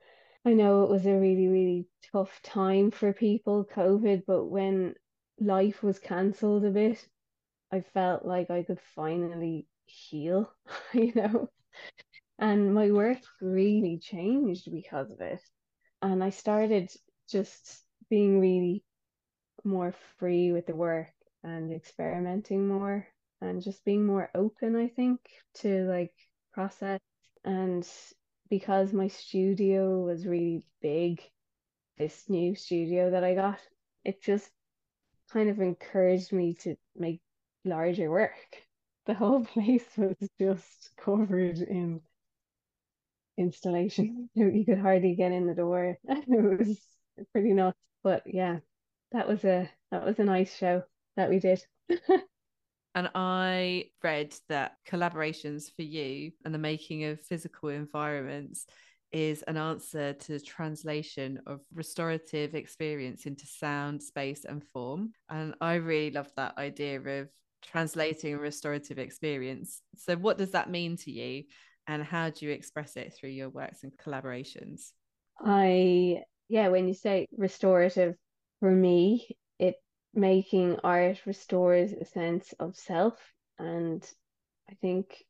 [0.44, 4.94] I know it was a really, really tough time for people, COVID, but when
[5.40, 7.02] life was cancelled a bit,
[7.72, 10.52] I felt like I could finally heal,
[10.92, 11.48] you know.
[12.38, 15.40] And my work really changed because of it.
[16.02, 16.90] And I started
[17.26, 18.84] just being really
[19.64, 23.08] more free with the work and experimenting more
[23.40, 25.20] and just being more open, I think,
[25.56, 26.14] to like
[26.52, 27.00] process.
[27.44, 27.88] And
[28.50, 31.22] because my studio was really big,
[31.98, 33.60] this new studio that I got,
[34.04, 34.50] it just
[35.30, 37.20] kind of encouraged me to make
[37.64, 38.32] larger work.
[39.06, 42.02] The whole place was just covered in
[43.36, 44.28] installation.
[44.34, 45.98] You could hardly get in the door.
[46.08, 46.78] It was
[47.32, 47.78] pretty nuts.
[48.02, 48.58] But yeah,
[49.12, 50.84] that was a that was a nice show
[51.16, 51.64] that we did.
[52.94, 58.66] And I read that collaborations for you and the making of physical environments
[59.12, 65.12] is an answer to the translation of restorative experience into sound, space, and form.
[65.30, 67.28] And I really love that idea of
[67.62, 69.82] translating restorative experience.
[69.96, 71.44] So, what does that mean to you?
[71.86, 74.92] And how do you express it through your works and collaborations?
[75.40, 78.14] I, yeah, when you say restorative,
[78.60, 79.26] for me,
[79.58, 79.76] it
[80.14, 83.18] making art restores a sense of self.
[83.58, 84.04] And
[84.70, 85.24] I think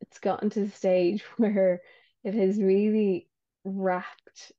[0.00, 1.82] it's gotten to the stage where
[2.24, 3.28] it has really
[3.64, 4.52] wrapped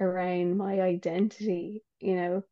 [0.00, 2.44] around my identity, you know,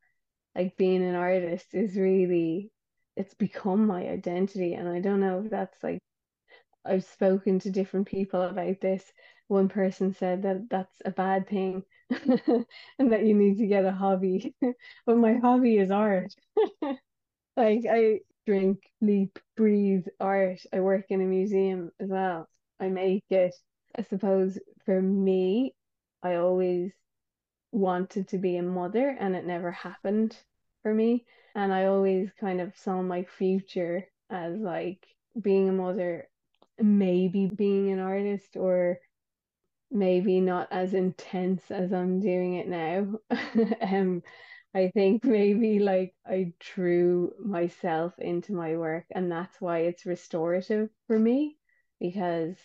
[0.55, 2.71] like being an artist is really
[3.15, 5.99] it's become my identity and I don't know if that's like
[6.85, 9.03] I've spoken to different people about this.
[9.47, 11.83] One person said that that's a bad thing
[12.99, 14.55] and that you need to get a hobby.
[15.05, 16.33] but my hobby is art.
[17.57, 20.61] like I drink, sleep, breathe art.
[20.73, 22.47] I work in a museum as well.
[22.79, 23.55] I make it.
[23.97, 25.73] I suppose for me,
[26.23, 26.91] I always
[27.71, 30.37] wanted to be a mother and it never happened
[30.83, 31.25] for me.
[31.55, 35.05] And I always kind of saw my future as like
[35.41, 36.27] being a mother,
[36.79, 38.99] maybe being an artist, or
[39.91, 43.19] maybe not as intense as I'm doing it now.
[43.81, 44.21] um,
[44.73, 50.89] I think maybe like I drew myself into my work, and that's why it's restorative
[51.07, 51.57] for me.
[51.99, 52.55] Because,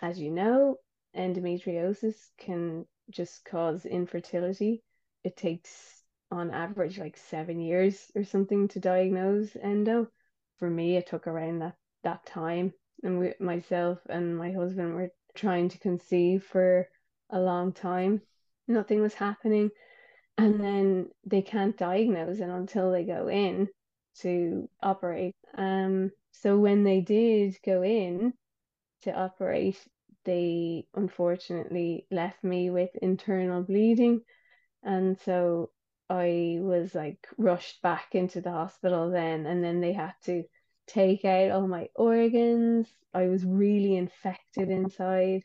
[0.00, 0.76] as you know,
[1.16, 4.82] endometriosis can just cause infertility.
[5.24, 10.08] It takes, on average, like seven years or something to diagnose endo.
[10.58, 12.74] For me, it took around that, that time.
[13.02, 16.88] And we, myself and my husband were trying to conceive for
[17.30, 18.20] a long time.
[18.68, 19.70] Nothing was happening
[20.38, 23.68] and then they can't diagnose it until they go in
[24.20, 25.34] to operate.
[25.56, 28.32] Um, so when they did go in
[29.02, 29.78] to operate,
[30.24, 34.22] they unfortunately left me with internal bleeding,
[34.82, 35.70] and so
[36.08, 40.44] I was like rushed back into the hospital then, and then they had to
[40.92, 42.88] take out all my organs.
[43.14, 45.42] I was really infected inside.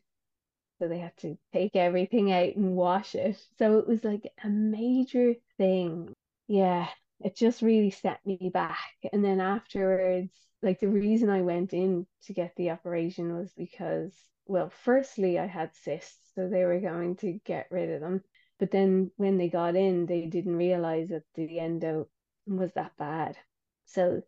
[0.79, 3.37] So they had to take everything out and wash it.
[3.57, 6.13] So it was like a major thing.
[6.47, 6.87] Yeah,
[7.19, 8.77] it just really set me back.
[9.11, 10.31] And then afterwards,
[10.61, 14.13] like the reason I went in to get the operation was because,
[14.45, 18.23] well, firstly, I had cysts, so they were going to get rid of them.
[18.59, 22.07] But then when they got in, they didn't realize that the endo
[22.45, 23.37] was that bad.
[23.85, 24.21] So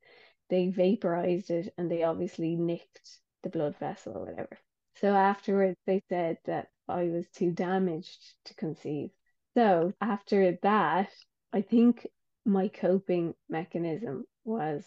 [0.49, 4.57] they vaporized it and they obviously nicked the blood vessel or whatever.
[4.95, 9.11] So afterwards, they said that I was too damaged to conceive.
[9.55, 11.09] So after that,
[11.53, 12.07] I think
[12.45, 14.83] my coping mechanism was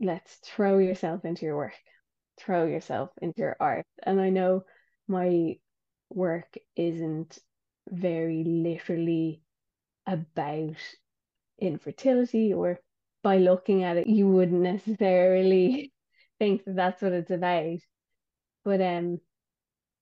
[0.00, 1.74] let's throw yourself into your work,
[2.38, 3.84] throw yourself into your art.
[4.02, 4.64] And I know
[5.08, 5.56] my
[6.10, 7.38] work isn't
[7.90, 9.42] very literally
[10.06, 10.76] about
[11.58, 12.78] infertility, or
[13.22, 15.92] by looking at it, you wouldn't necessarily
[16.38, 17.78] think that that's what it's about.
[18.64, 19.20] But um,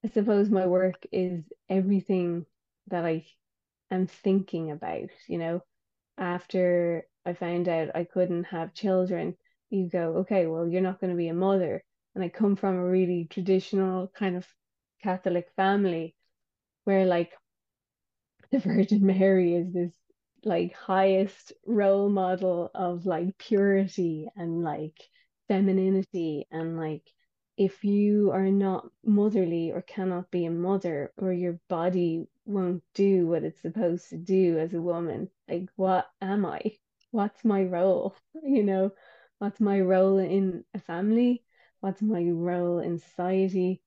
[0.04, 2.46] I suppose my work is everything
[2.88, 3.24] that I
[3.90, 5.62] am thinking about, you know.
[6.18, 9.36] After I found out I couldn't have children,
[9.70, 11.82] you go, okay, well, you're not going to be a mother.
[12.14, 14.46] And I come from a really traditional kind of
[15.02, 16.14] Catholic family
[16.84, 17.32] where like
[18.50, 19.92] the Virgin Mary is this
[20.44, 24.98] like highest role model of like purity and like
[25.48, 27.02] femininity and like
[27.56, 33.26] if you are not motherly or cannot be a mother or your body won't do
[33.26, 36.60] what it's supposed to do as a woman like what am i?
[37.10, 38.14] What's my role?
[38.42, 38.92] You know
[39.38, 41.42] what's my role in a family?
[41.80, 43.82] What's my role in society?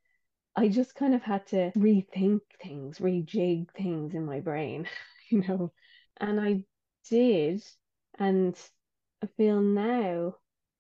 [0.56, 4.88] I just kind of had to rethink things rejig things in my brain
[5.30, 5.72] you know
[6.20, 6.64] and i
[7.10, 7.64] did
[8.18, 8.56] and
[9.24, 10.36] i feel now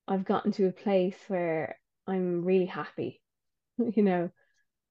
[0.07, 3.21] i've gotten to a place where I'm really happy.
[3.77, 4.29] you know,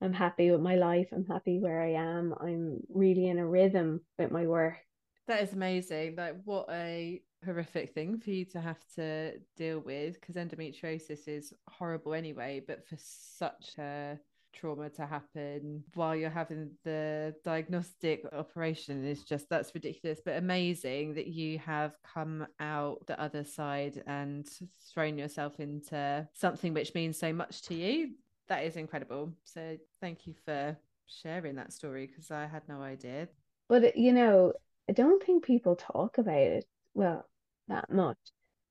[0.00, 1.08] I'm happy with my life.
[1.12, 2.34] I'm happy where I am.
[2.40, 4.76] I'm really in a rhythm with my work.
[5.26, 6.14] That is amazing.
[6.16, 11.52] Like, what a horrific thing for you to have to deal with because endometriosis is
[11.68, 14.18] horrible anyway, but for such a
[14.52, 21.14] trauma to happen while you're having the diagnostic operation is just that's ridiculous but amazing
[21.14, 24.48] that you have come out the other side and
[24.92, 28.10] thrown yourself into something which means so much to you.
[28.48, 29.32] That is incredible.
[29.44, 33.28] So thank you for sharing that story because i had no idea.
[33.68, 34.52] But you know
[34.88, 37.28] i don't think people talk about it well
[37.68, 38.18] that much.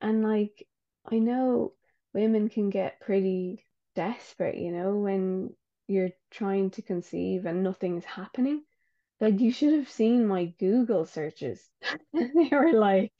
[0.00, 0.66] And like
[1.10, 1.72] i know
[2.14, 3.64] women can get pretty
[3.94, 5.50] desperate you know when
[5.88, 8.64] you're trying to conceive and nothing's happening.
[9.20, 11.68] Like you should have seen my Google searches.
[12.12, 13.12] they were like,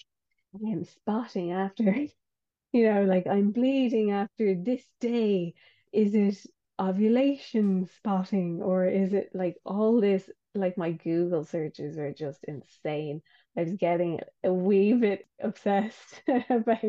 [0.54, 1.94] I am spotting after,
[2.72, 5.54] you know, like I'm bleeding after this day.
[5.92, 6.46] Is it
[6.80, 10.28] ovulation spotting or is it like all this?
[10.54, 13.22] Like my Google searches are just insane.
[13.56, 16.84] I was getting a wee bit obsessed about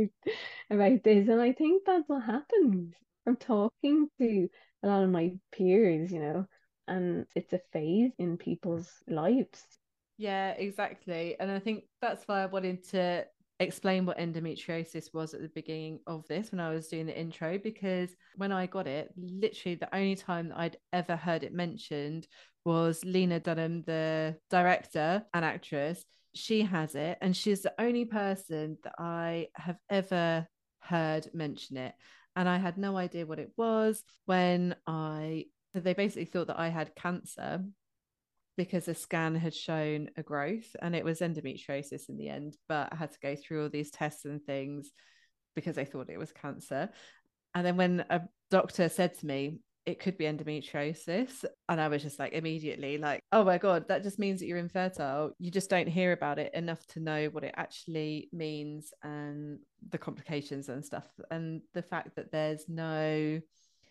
[0.69, 2.93] about this, and I think that's what happens
[3.23, 4.49] from talking to
[4.83, 6.45] a lot of my peers, you know,
[6.87, 9.63] and it's a phase in people's lives.
[10.17, 11.35] Yeah, exactly.
[11.39, 13.25] And I think that's why I wanted to
[13.61, 17.57] explain what endometriosis was at the beginning of this when I was doing the intro,
[17.57, 22.27] because when I got it, literally the only time that I'd ever heard it mentioned
[22.65, 26.05] was Lena Dunham, the director and actress.
[26.35, 30.47] She has it, and she's the only person that I have ever
[30.79, 31.93] heard mention it
[32.39, 36.69] and I had no idea what it was when I they basically thought that I
[36.69, 37.61] had cancer
[38.55, 42.93] because a scan had shown a growth and it was endometriosis in the end, but
[42.93, 44.89] I had to go through all these tests and things
[45.53, 46.89] because they thought it was cancer.
[47.53, 51.45] And then when a doctor said to me, it could be endometriosis.
[51.67, 54.57] And I was just like, immediately, like, oh my God, that just means that you're
[54.57, 55.31] infertile.
[55.39, 59.59] You just don't hear about it enough to know what it actually means and
[59.89, 61.07] the complications and stuff.
[61.31, 63.39] And the fact that there's no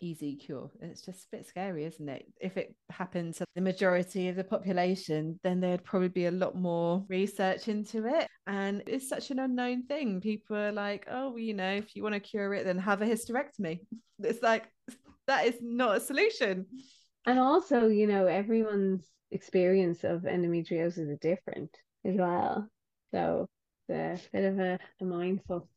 [0.01, 0.69] easy cure.
[0.81, 2.25] It's just a bit scary, isn't it?
[2.39, 6.55] If it happened to the majority of the population, then there'd probably be a lot
[6.55, 8.27] more research into it.
[8.47, 10.21] And it's such an unknown thing.
[10.21, 13.01] People are like, oh, well, you know, if you want to cure it, then have
[13.01, 13.79] a hysterectomy.
[14.21, 14.67] It's like,
[15.29, 16.65] that is not a solution.
[17.25, 21.69] And also, you know, everyone's experience of endometriosis is different
[22.03, 22.67] as well.
[23.11, 23.47] So
[23.87, 25.69] it's a bit of a, a mindful.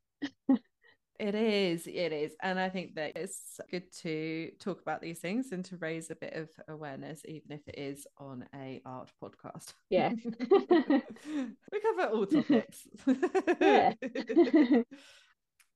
[1.22, 2.34] It is, it is.
[2.42, 6.16] And I think that it's good to talk about these things and to raise a
[6.16, 9.72] bit of awareness, even if it is on a art podcast.
[9.88, 10.10] Yeah.
[10.24, 12.88] we cover all topics.
[13.60, 13.92] yeah.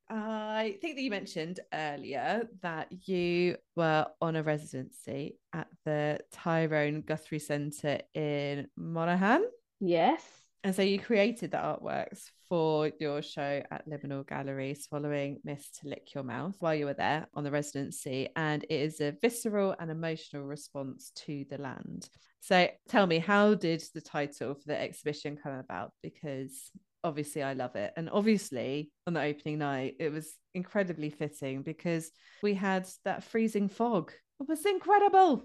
[0.08, 7.00] I think that you mentioned earlier that you were on a residency at the Tyrone
[7.02, 9.44] Guthrie Centre in Monaghan.
[9.80, 10.22] Yes.
[10.62, 15.88] And so you created the artworks for your show at Liminal Gallery, Swallowing Mist to
[15.88, 18.28] Lick Your Mouth, while you were there on the residency.
[18.34, 22.08] And it is a visceral and emotional response to the land.
[22.40, 25.92] So tell me, how did the title for the exhibition come about?
[26.02, 26.70] Because
[27.06, 27.92] obviously I love it.
[27.96, 32.10] And obviously on the opening night, it was incredibly fitting because
[32.42, 34.12] we had that freezing fog.
[34.40, 35.44] It was incredible.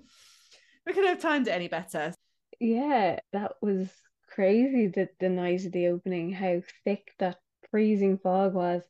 [0.86, 2.14] We couldn't have timed it any better.
[2.59, 3.89] Yeah, that was
[4.28, 7.38] crazy that the night of the opening, how thick that
[7.70, 8.82] freezing fog was.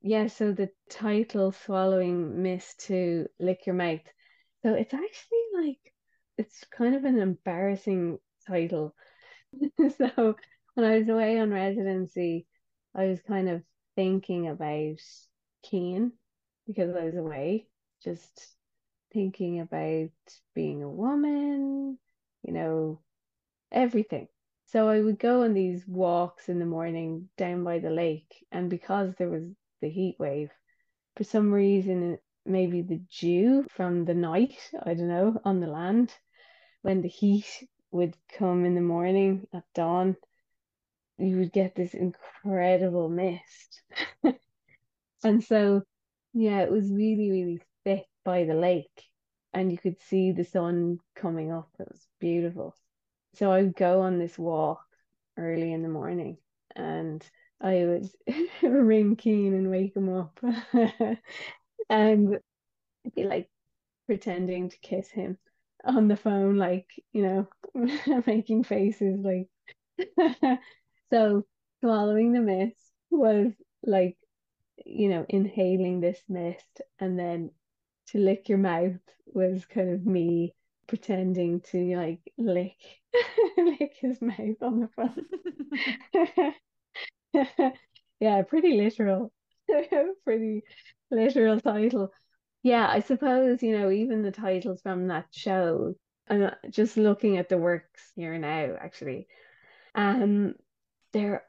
[0.00, 4.00] Yeah, so the title Swallowing Mist to Lick Your Mouth.
[4.62, 5.92] So it's actually like
[6.38, 8.94] it's kind of an embarrassing title.
[9.98, 10.36] so
[10.74, 12.46] when I was away on residency,
[12.94, 13.62] I was kind of
[13.96, 15.00] thinking about
[15.64, 16.12] Kian
[16.66, 17.66] because I was away,
[18.02, 18.56] just
[19.12, 20.10] thinking about
[20.54, 21.98] being a woman,
[22.42, 23.00] you know,
[23.72, 24.28] everything.
[24.66, 28.70] So I would go on these walks in the morning down by the lake, and
[28.70, 29.42] because there was
[29.80, 30.50] the heat wave,
[31.16, 36.14] for some reason, maybe the dew from the night, I don't know, on the land,
[36.82, 40.16] when the heat would come in the morning at dawn,
[41.20, 43.82] you would get this incredible mist.
[45.24, 45.82] and so,
[46.32, 49.04] yeah, it was really, really thick by the lake,
[49.52, 51.68] and you could see the sun coming up.
[51.78, 52.74] It was beautiful.
[53.34, 54.84] So I would go on this walk
[55.36, 56.36] early in the morning
[56.76, 57.24] and
[57.60, 58.08] I would
[58.62, 60.38] ring Kian and wake him up
[61.88, 62.38] and
[63.06, 63.48] I'd be like
[64.06, 65.38] pretending to kiss him
[65.84, 67.48] on the phone, like, you know,
[68.26, 69.48] making faces like
[71.10, 71.44] so
[71.80, 72.76] swallowing the mist
[73.10, 73.52] was
[73.82, 74.16] like,
[74.84, 77.50] you know, inhaling this mist and then
[78.08, 80.54] to lick your mouth was kind of me
[80.86, 82.76] pretending to like lick
[83.56, 85.24] lick his mouth on the front.
[88.20, 89.32] yeah, pretty literal.
[90.24, 90.62] pretty
[91.10, 92.12] literal title.
[92.62, 95.94] Yeah, I suppose, you know, even the titles from that show,
[96.28, 99.28] I'm just looking at the works here now, actually.
[99.94, 100.54] Um,
[101.12, 101.44] they're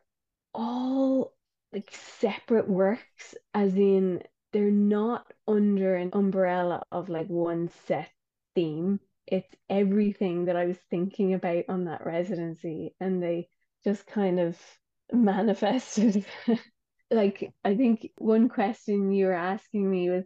[0.54, 1.34] all
[1.74, 1.90] like
[2.20, 8.10] separate works, as in they're not under an umbrella of like one set
[8.56, 13.48] theme it's everything that I was thinking about on that residency, and they
[13.84, 14.60] just kind of
[15.14, 16.26] manifested.
[17.12, 20.26] like, I think one question you were asking me was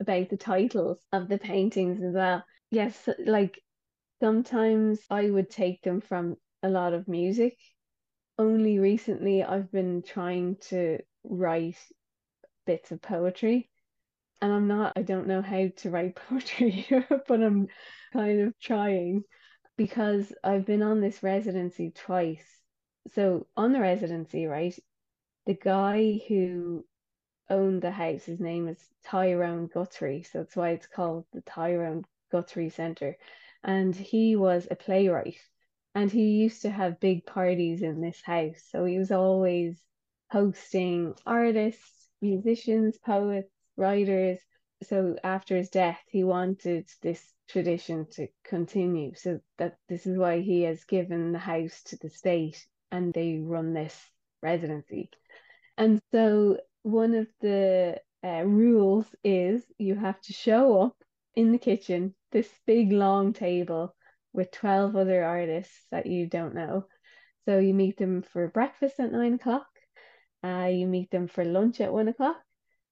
[0.00, 2.44] about the titles of the paintings as well.
[2.70, 3.60] Yes, like
[4.20, 7.56] sometimes I would take them from a lot of music.
[8.38, 11.78] Only recently I've been trying to write
[12.66, 13.70] bits of poetry
[14.40, 17.68] and I'm not, I don't know how to write poetry, but I'm
[18.12, 19.24] kind of trying
[19.76, 22.44] because I've been on this residency twice.
[23.14, 24.78] So, on the residency, right,
[25.46, 26.84] the guy who
[27.50, 30.22] owned the house, his name is Tyrone Guthrie.
[30.22, 33.16] So, that's why it's called the Tyrone Guthrie Centre.
[33.62, 35.38] And he was a playwright
[35.94, 38.62] and he used to have big parties in this house.
[38.70, 39.80] So, he was always
[40.30, 44.38] hosting artists, musicians, poets writers.
[44.82, 49.14] So after his death, he wanted this tradition to continue.
[49.14, 53.38] So that this is why he has given the house to the state and they
[53.38, 53.96] run this
[54.42, 55.10] residency.
[55.76, 60.96] And so one of the uh, rules is you have to show up
[61.34, 63.94] in the kitchen, this big long table
[64.34, 66.86] with 12 other artists that you don't know.
[67.46, 69.66] So you meet them for breakfast at nine o'clock,
[70.44, 72.36] uh, you meet them for lunch at one o'clock,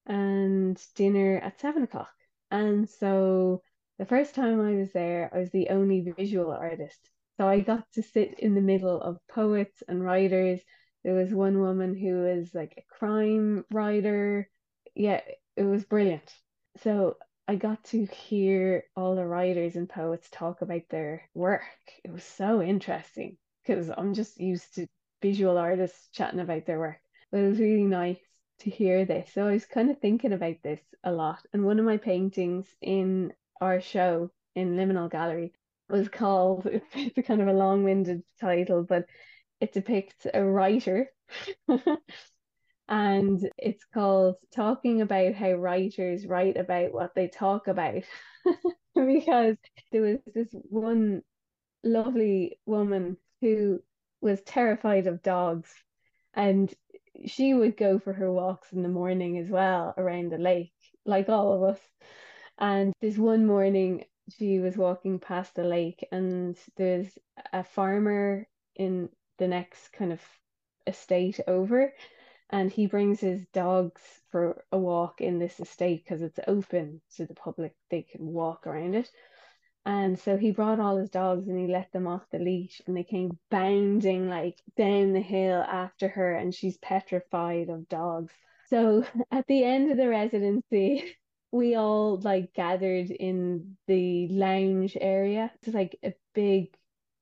[0.07, 2.11] and dinner at seven o'clock.
[2.49, 3.61] And so
[3.99, 7.09] the first time I was there, I was the only visual artist.
[7.37, 10.61] So I got to sit in the middle of poets and writers.
[11.03, 14.49] There was one woman who was like a crime writer.
[14.95, 15.21] Yeah,
[15.55, 16.31] it was brilliant.
[16.77, 17.17] So
[17.47, 21.63] I got to hear all the writers and poets talk about their work.
[22.03, 24.87] It was so interesting because I'm just used to
[25.21, 26.99] visual artists chatting about their work.
[27.31, 28.19] But it was really nice
[28.59, 29.31] to hear this.
[29.33, 31.45] So I was kind of thinking about this a lot.
[31.51, 35.53] And one of my paintings in our show in Liminal Gallery
[35.89, 39.05] was called, it's a kind of a long winded title, but
[39.59, 41.09] it depicts a writer.
[42.89, 48.03] and it's called Talking About How Writers Write About What They Talk About.
[48.95, 49.57] because
[49.91, 51.21] there was this one
[51.83, 53.81] lovely woman who
[54.21, 55.73] was terrified of dogs
[56.33, 56.73] and
[57.25, 60.73] she would go for her walks in the morning as well around the lake,
[61.05, 61.81] like all of us.
[62.57, 64.05] And this one morning,
[64.37, 67.07] she was walking past the lake, and there's
[67.51, 70.21] a farmer in the next kind of
[70.87, 71.93] estate over,
[72.53, 73.99] and he brings his dogs
[74.29, 78.67] for a walk in this estate because it's open to the public, they can walk
[78.67, 79.09] around it.
[79.87, 82.95] And so he brought all his dogs and he let them off the leash and
[82.95, 88.31] they came bounding like down the hill after her and she's petrified of dogs.
[88.67, 91.15] So at the end of the residency,
[91.51, 95.51] we all like gathered in the lounge area.
[95.63, 96.67] It's like a big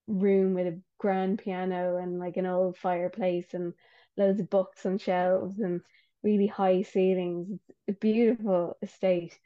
[0.07, 3.73] room with a grand piano and like an old fireplace and
[4.17, 5.81] loads of books on shelves and
[6.23, 7.59] really high ceilings.
[7.87, 9.37] A beautiful estate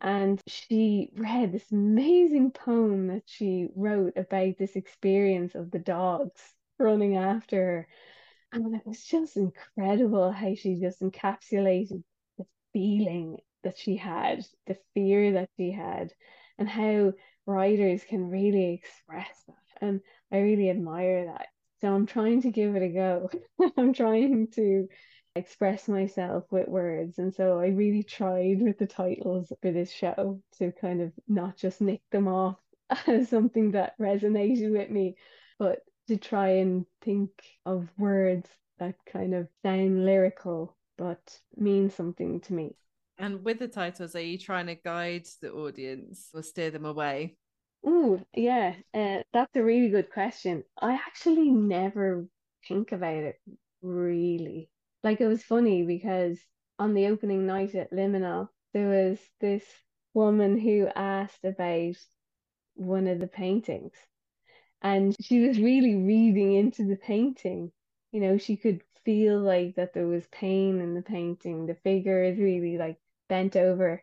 [0.00, 6.40] and she read this amazing poem that she wrote about this experience of the dogs
[6.78, 7.88] running after her.
[8.52, 12.02] And it was just incredible how she just encapsulated
[12.38, 16.12] the feeling that she had, the fear that she had,
[16.58, 17.12] and how
[17.46, 19.86] writers can really express that.
[19.86, 20.00] And
[20.30, 21.48] I really admire that.
[21.80, 23.30] So I'm trying to give it a go.
[23.76, 24.88] I'm trying to
[25.34, 27.18] express myself with words.
[27.18, 31.56] And so I really tried with the titles for this show to kind of not
[31.56, 32.56] just nick them off
[33.06, 35.16] as something that resonated with me,
[35.58, 37.30] but to try and think
[37.66, 38.48] of words
[38.78, 42.74] that kind of sound lyrical but mean something to me.
[43.18, 47.36] And with the titles, are you trying to guide the audience or steer them away?
[47.86, 50.64] Oh, yeah, uh, that's a really good question.
[50.78, 52.28] I actually never
[52.68, 53.40] think about it
[53.80, 54.68] really
[55.04, 56.38] like it was funny because
[56.78, 59.64] on the opening night at Liminal, there was this
[60.12, 61.94] woman who asked about
[62.74, 63.94] one of the paintings.
[64.82, 67.72] And she was really reading into the painting.
[68.12, 71.66] You know, she could feel like that there was pain in the painting.
[71.66, 74.02] The figure is really like bent over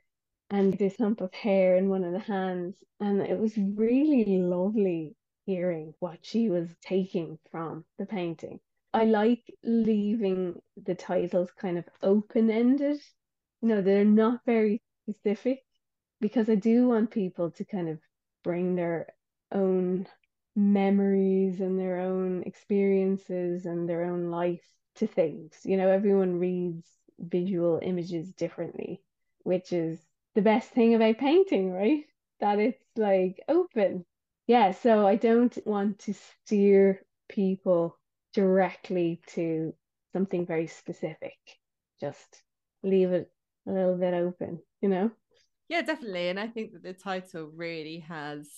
[0.54, 2.78] and this hump of hair in one of the hands.
[3.00, 5.16] And it was really lovely
[5.48, 8.60] hearing what she was taking from the painting.
[8.94, 13.02] I like leaving the titles kind of open ended.
[13.64, 15.64] You know, they're not very specific
[16.22, 17.98] because I do want people to kind of
[18.44, 19.08] bring their
[19.52, 20.06] own
[20.56, 24.62] memories and their own experiences and their own life
[24.98, 25.56] to things.
[25.64, 26.86] You know, everyone reads
[27.18, 29.02] visual images differently,
[29.40, 30.00] which is
[30.36, 32.04] the best thing about painting, right?
[32.40, 34.06] That it's like open.
[34.48, 37.98] Yeah, so I don't want to steer people
[38.34, 39.74] directly to
[40.12, 41.38] something very specific.
[42.00, 42.44] Just
[42.84, 43.32] leave it
[43.68, 45.12] a little bit open, you know?
[45.70, 46.30] Yeah, definitely.
[46.30, 48.50] And I think that the title really has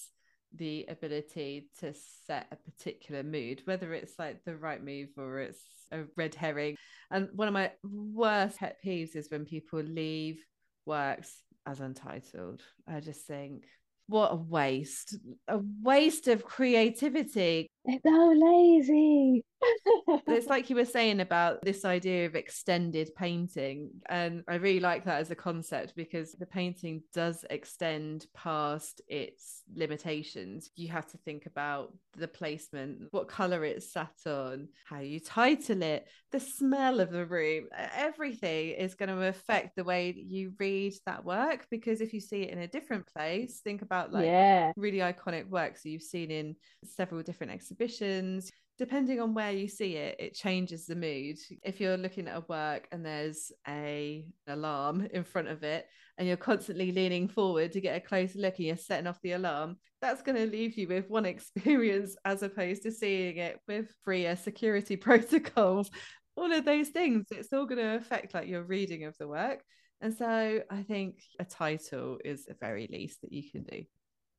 [0.55, 1.93] the ability to
[2.25, 5.61] set a particular mood, whether it's like the right move or it's
[5.91, 6.75] a red herring.
[7.11, 10.43] And one of my worst pet peeves is when people leave
[10.85, 12.61] works as untitled.
[12.87, 13.65] I just think,
[14.07, 17.67] what a waste, a waste of creativity.
[17.85, 19.43] It's so lazy.
[20.27, 23.89] it's like you were saying about this idea of extended painting.
[24.07, 29.63] And I really like that as a concept because the painting does extend past its
[29.73, 30.69] limitations.
[30.75, 35.81] You have to think about the placement, what color it's sat on, how you title
[35.81, 37.67] it, the smell of the room.
[37.95, 41.67] Everything is going to affect the way you read that work.
[41.69, 44.71] Because if you see it in a different place, think about like yeah.
[44.75, 49.95] really iconic works that you've seen in several different exhibitions depending on where you see
[49.95, 51.37] it, it changes the mood.
[51.63, 55.85] If you're looking at a work and there's a alarm in front of it
[56.17, 59.33] and you're constantly leaning forward to get a closer look and you're setting off the
[59.33, 63.93] alarm, that's going to leave you with one experience as opposed to seeing it with
[64.03, 65.89] freer security protocols.
[66.35, 69.63] All of those things, it's all going to affect like your reading of the work.
[70.01, 73.83] And so I think a title is the very least that you can do.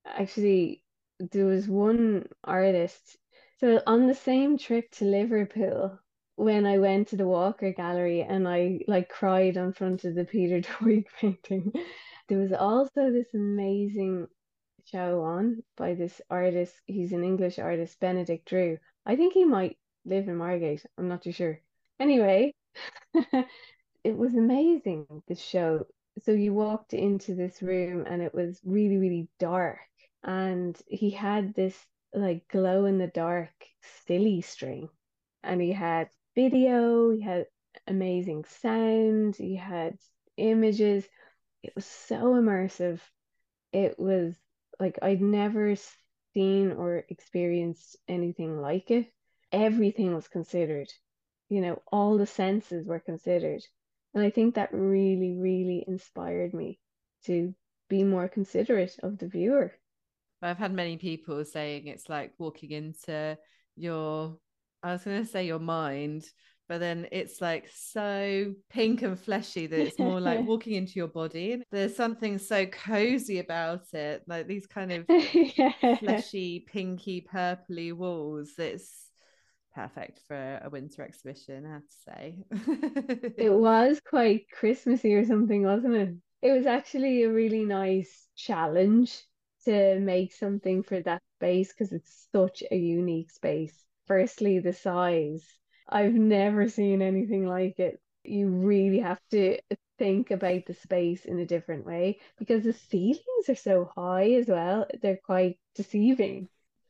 [0.04, 0.82] Actually,
[1.18, 3.16] there was one artist
[3.58, 5.98] so on the same trip to Liverpool,
[6.36, 10.24] when I went to the Walker Gallery and I like cried in front of the
[10.24, 11.72] Peter Doig painting,
[12.28, 14.28] there was also this amazing
[14.84, 16.74] show on by this artist.
[16.86, 18.78] He's an English artist, Benedict Drew.
[19.06, 20.84] I think he might live in Margate.
[20.98, 21.60] I'm not too sure.
[21.98, 22.54] Anyway,
[24.04, 25.86] it was amazing, this show.
[26.22, 29.78] So you walked into this room and it was really, really dark.
[30.22, 31.76] And he had this
[32.12, 33.52] like glow in the dark
[34.06, 34.88] silly string.
[35.42, 37.46] And he had video he had
[37.86, 39.98] amazing sound he had
[40.36, 41.06] images.
[41.62, 43.00] It was so immersive.
[43.72, 44.36] It was
[44.78, 45.74] like i'd never
[46.34, 49.12] seen or experienced anything like it.
[49.52, 50.92] Everything was considered
[51.48, 53.62] you know all the senses were considered.
[54.14, 56.78] And i think that really really inspired me
[57.24, 57.54] to
[57.88, 59.72] be more considerate of the viewer
[60.42, 63.38] I've had many people saying it's like walking into
[63.76, 64.36] your,
[64.82, 66.24] I was going to say your mind,
[66.68, 71.08] but then it's like so pink and fleshy that it's more like walking into your
[71.08, 71.52] body.
[71.52, 75.96] And there's something so cozy about it, like these kind of yeah.
[75.98, 78.52] fleshy, pinky, purpley walls.
[78.58, 79.10] It's
[79.74, 83.34] perfect for a winter exhibition, I have to say.
[83.38, 86.14] it was quite Christmassy or something, wasn't it?
[86.42, 89.22] It was actually a really nice challenge
[89.66, 93.84] to make something for that space because it's such a unique space.
[94.06, 95.44] Firstly, the size.
[95.88, 98.00] I've never seen anything like it.
[98.24, 99.58] You really have to
[99.98, 104.46] think about the space in a different way because the ceilings are so high as
[104.48, 104.86] well.
[105.00, 106.48] They're quite deceiving.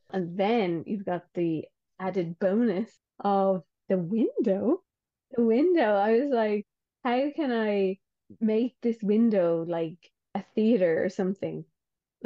[0.09, 1.65] And then you've got the
[1.99, 4.81] added bonus of the window.
[5.31, 6.65] The window, I was like,
[7.03, 7.97] how can I
[8.39, 11.65] make this window like a theater or something?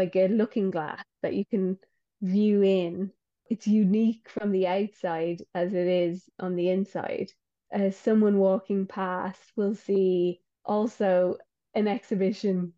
[0.02, 1.78] Like a looking glass that you can
[2.22, 3.12] view in.
[3.50, 7.32] It's unique from the outside as it is on the inside.
[7.72, 11.38] As someone walking past will see also
[11.76, 12.74] an exhibition.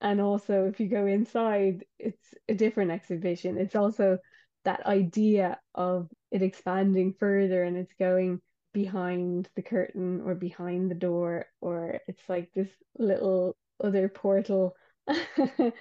[0.00, 3.58] And also, if you go inside, it's a different exhibition.
[3.58, 4.18] It's also
[4.64, 8.40] that idea of it expanding further and it's going
[8.72, 14.76] behind the curtain or behind the door, or it's like this little other portal.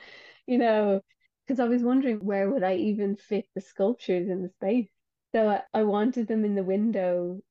[0.47, 1.01] you know,
[1.45, 4.89] because I was wondering where would I even fit the sculptures in the space.
[5.33, 7.41] So I, I wanted them in the window,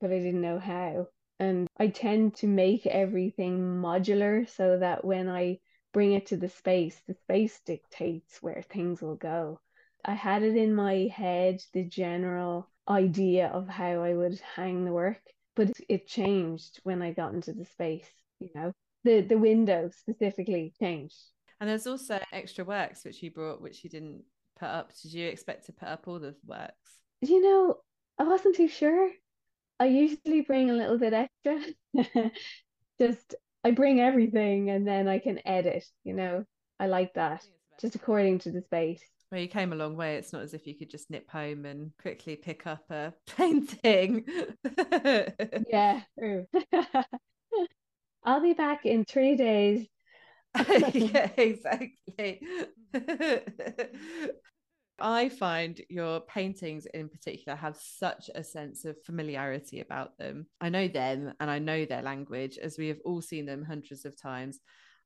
[0.00, 1.08] but I didn't know how.
[1.40, 5.60] And I tend to make everything modular so that when I
[5.92, 9.60] bring it to the space, the space dictates where things will go.
[10.04, 14.92] I had it in my head, the general idea of how I would hang the
[14.92, 15.20] work,
[15.54, 18.08] but it changed when I got into the space,
[18.40, 18.72] you know.
[19.04, 21.16] The the window specifically changed.
[21.60, 24.22] And there's also extra works which you brought, which you didn't
[24.58, 24.92] put up.
[25.02, 26.92] Did you expect to put up all the works?
[27.20, 27.76] You know,
[28.18, 29.10] I wasn't too sure.
[29.80, 31.60] I usually bring a little bit extra.
[33.00, 33.34] Just
[33.64, 36.44] I bring everything and then I can edit, you know.
[36.80, 37.44] I like that.
[37.80, 39.02] Just according to the space.
[39.30, 40.16] Well, you came a long way.
[40.16, 44.24] It's not as if you could just nip home and quickly pick up a painting.
[45.68, 46.00] yeah.
[48.24, 49.86] I'll be back in three days
[50.92, 52.40] yeah, exactly.
[55.00, 60.46] I find your paintings in particular have such a sense of familiarity about them.
[60.60, 64.04] I know them and I know their language, as we have all seen them hundreds
[64.04, 64.58] of times.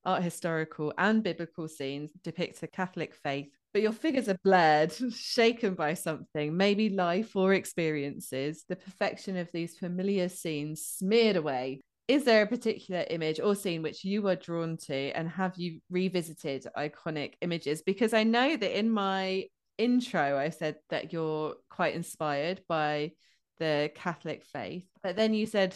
[0.05, 5.75] Art historical and biblical scenes depict the Catholic faith, but your figures are blurred, shaken
[5.75, 8.65] by something, maybe life or experiences.
[8.69, 11.83] The perfection of these familiar scenes smeared away
[12.13, 15.81] is there a particular image or scene which you were drawn to and have you
[15.89, 17.81] revisited iconic images?
[17.81, 19.45] Because i know that in my
[19.79, 23.11] intro i said that you're quite inspired by
[23.59, 25.75] the catholic faith but then you said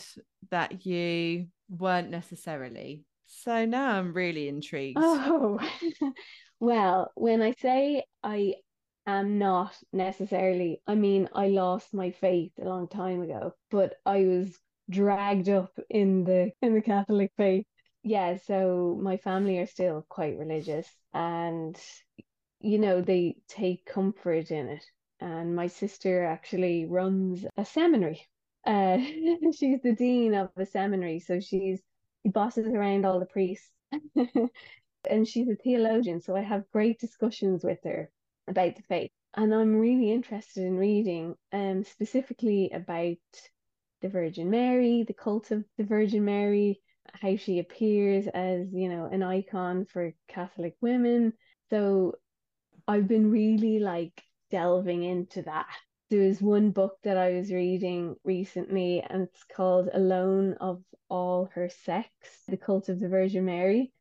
[0.50, 3.04] that you weren't necessarily.
[3.26, 4.98] So now i'm really intrigued.
[5.00, 5.58] Oh
[6.60, 8.54] well when i say i
[9.06, 14.24] am not necessarily i mean i lost my faith a long time ago but i
[14.24, 14.58] was
[14.90, 17.66] dragged up in the in the Catholic faith.
[18.02, 21.76] Yeah, so my family are still quite religious and
[22.60, 24.84] you know they take comfort in it.
[25.20, 28.22] and my sister actually runs a seminary.
[28.66, 28.98] Uh,
[29.56, 31.82] she's the dean of the seminary, so she's
[32.22, 33.70] she bosses around all the priests,
[35.10, 36.20] and she's a theologian.
[36.20, 38.10] So I have great discussions with her
[38.48, 43.18] about the faith, and I'm really interested in reading, um, specifically about
[44.06, 46.80] the Virgin Mary, the cult of the Virgin Mary,
[47.12, 51.32] how she appears as you know an icon for Catholic women.
[51.70, 52.14] So
[52.86, 55.66] I've been really like delving into that.
[56.08, 61.50] There was one book that I was reading recently, and it's called Alone of All
[61.52, 62.08] Her Sex
[62.46, 63.92] The Cult of the Virgin Mary.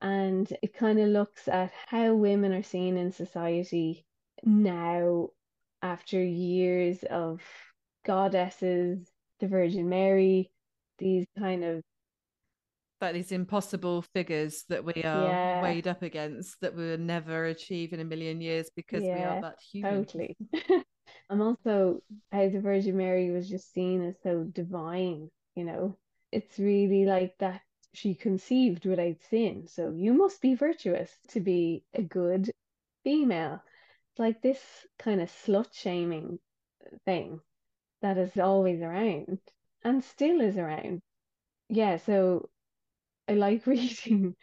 [0.00, 4.04] And it kind of looks at how women are seen in society
[4.42, 5.28] now
[5.82, 7.40] after years of
[8.04, 9.08] goddesses,
[9.40, 10.50] the Virgin Mary,
[10.98, 11.82] these kind of
[13.00, 15.62] like these impossible figures that we are Yeah.
[15.62, 19.58] weighed up against that we'll never achieve in a million years because we are that
[19.70, 20.04] human.
[20.06, 20.36] Totally.
[21.30, 25.96] I'm also how the Virgin Mary was just seen as so divine, you know.
[26.32, 27.60] It's really like that
[27.92, 29.66] she conceived without sin.
[29.68, 32.50] So you must be virtuous to be a good
[33.04, 33.62] female.
[34.10, 34.60] It's like this
[34.98, 36.38] kind of slut shaming
[37.04, 37.40] thing
[38.02, 39.38] that is always around
[39.84, 41.00] and still is around.
[41.68, 42.48] Yeah, so
[43.28, 44.36] I like reading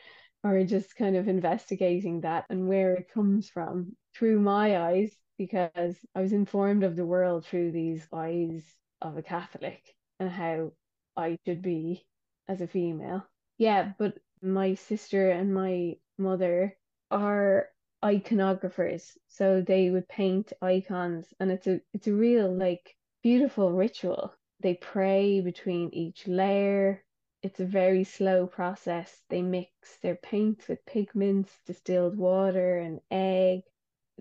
[0.44, 5.98] or just kind of investigating that and where it comes from through my eyes because
[6.16, 8.64] I was informed of the world through these eyes
[9.02, 10.72] of a Catholic and how
[11.16, 12.06] I should be
[12.48, 13.26] as a female.
[13.58, 16.78] Yeah, but my sister and my mother
[17.10, 17.70] are
[18.04, 24.36] iconographers, so they would paint icons and it's a it's a real like beautiful ritual.
[24.60, 27.04] They pray between each layer
[27.44, 29.22] it's a very slow process.
[29.30, 33.64] They mix their paints with pigments, distilled water, and egg.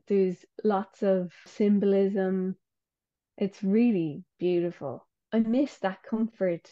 [0.08, 2.56] There's lots of symbolism.
[3.38, 5.06] It's really beautiful.
[5.32, 6.68] I miss that comfort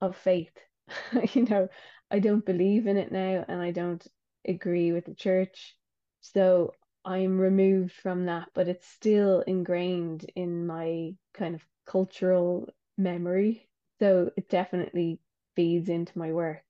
[0.00, 0.58] of faith.
[1.32, 1.68] you know,
[2.10, 4.04] I don't believe in it now and I don't
[4.46, 5.76] agree with the church.
[6.20, 6.74] So
[7.04, 13.68] I'm removed from that, but it's still ingrained in my kind of cultural memory.
[13.98, 15.20] So it definitely
[15.54, 16.64] feeds into my work.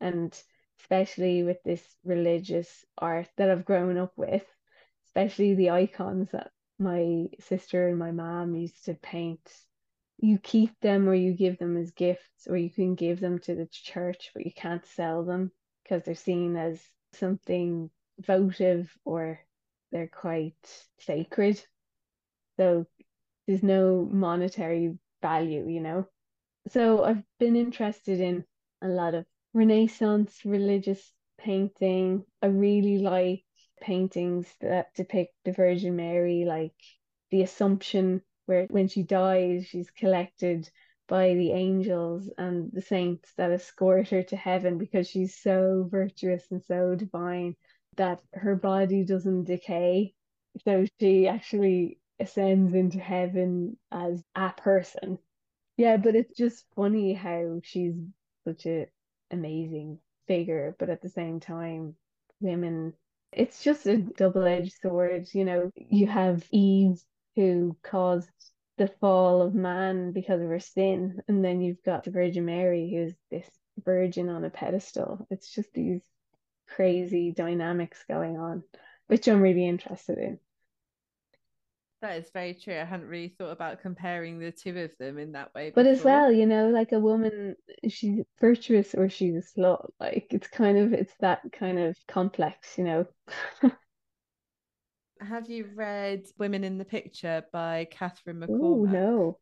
[0.00, 0.36] And
[0.80, 4.44] especially with this religious art that I've grown up with,
[5.06, 9.40] especially the icons that my sister and my mom used to paint.
[10.18, 13.54] You keep them or you give them as gifts, or you can give them to
[13.54, 16.82] the church, but you can't sell them because they're seen as
[17.12, 19.40] something votive or
[19.92, 20.54] they're quite
[20.98, 21.62] sacred.
[22.58, 22.86] So
[23.46, 26.06] there's no monetary value, you know.
[26.68, 28.44] So I've been interested in
[28.82, 29.24] a lot of
[29.54, 32.24] Renaissance religious painting.
[32.42, 33.44] I really like
[33.80, 36.74] paintings that depict the Virgin Mary, like
[37.30, 40.68] the Assumption, where when she dies, she's collected
[41.08, 46.44] by the angels and the saints that escort her to heaven because she's so virtuous
[46.50, 47.54] and so divine
[47.96, 50.14] that her body doesn't decay.
[50.64, 55.18] So she actually ascends into heaven as a person
[55.76, 57.94] yeah, but it's just funny how she's
[58.46, 58.86] such an
[59.30, 61.94] amazing figure, but at the same time,
[62.40, 62.94] women,
[63.32, 65.28] it's just a double-edged sword.
[65.34, 67.02] You know, you have Eve
[67.34, 68.30] who caused
[68.78, 72.90] the fall of man because of her sin, and then you've got the Virgin Mary
[72.90, 73.50] who's this
[73.84, 75.26] virgin on a pedestal.
[75.30, 76.00] It's just these
[76.68, 78.62] crazy dynamics going on,
[79.06, 80.38] which I'm really interested in.
[82.02, 82.78] That is very true.
[82.78, 85.72] I hadn't really thought about comparing the two of them in that way.
[85.74, 87.56] But as well, you know, like a woman,
[87.88, 89.88] she's virtuous or she's a slut.
[89.98, 93.06] Like it's kind of it's that kind of complex, you know.
[95.20, 99.38] Have you read Women in the Picture by Catherine Oh no.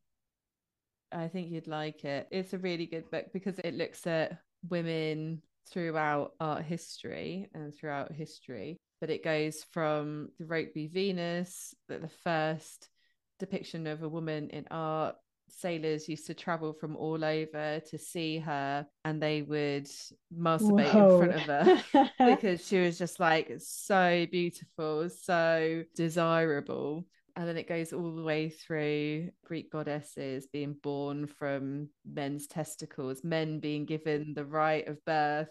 [1.11, 2.29] I think you'd like it.
[2.31, 8.13] It's a really good book because it looks at women throughout art history and throughout
[8.13, 8.77] history.
[9.01, 12.89] But it goes from the Rokeby Venus, that the first
[13.39, 15.17] depiction of a woman in art.
[15.51, 19.87] Sailors used to travel from all over to see her, and they would
[20.37, 27.05] masturbate in front of her because she was just like so beautiful, so desirable.
[27.37, 33.25] And then it goes all the way through Greek goddesses being born from men's testicles,
[33.25, 35.49] men being given the right of birth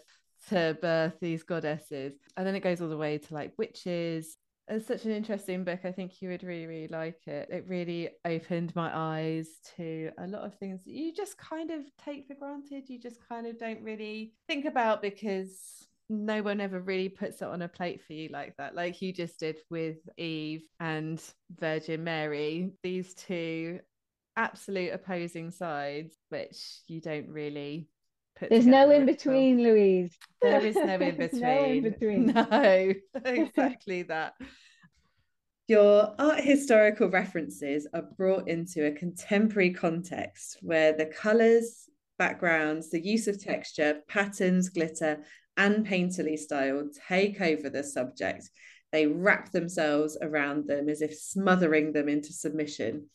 [0.48, 2.14] to birth these goddesses.
[2.36, 4.36] And then it goes all the way to like witches.
[4.66, 5.80] It's such an interesting book.
[5.84, 7.50] I think you would really, really like it.
[7.50, 11.82] It really opened my eyes to a lot of things that you just kind of
[12.02, 12.88] take for granted.
[12.88, 17.48] You just kind of don't really think about because no one ever really puts it
[17.48, 21.20] on a plate for you like that, like you just did with Eve and
[21.58, 22.72] Virgin Mary.
[22.82, 23.80] These two
[24.36, 27.88] absolute opposing sides, which you don't really
[28.36, 28.50] put.
[28.50, 30.16] There's no in between, Louise.
[30.42, 31.40] There is no in between.
[31.40, 32.26] no in between.
[32.34, 32.92] No,
[33.24, 34.34] exactly that.
[35.66, 41.88] Your art historical references are brought into a contemporary context where the colours,
[42.18, 45.24] backgrounds, the use of texture, patterns, glitter,
[45.56, 48.48] and painterly style take over the subject.
[48.92, 53.06] They wrap themselves around them as if smothering them into submission.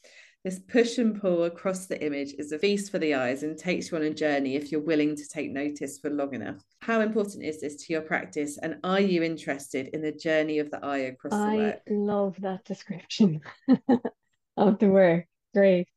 [0.43, 3.91] This push and pull across the image is a feast for the eyes and takes
[3.91, 6.63] you on a journey if you're willing to take notice for long enough.
[6.81, 8.57] How important is this to your practice?
[8.57, 11.81] And are you interested in the journey of the eye across I the work?
[11.89, 13.41] I love that description
[14.57, 15.25] of the work.
[15.53, 15.89] Great.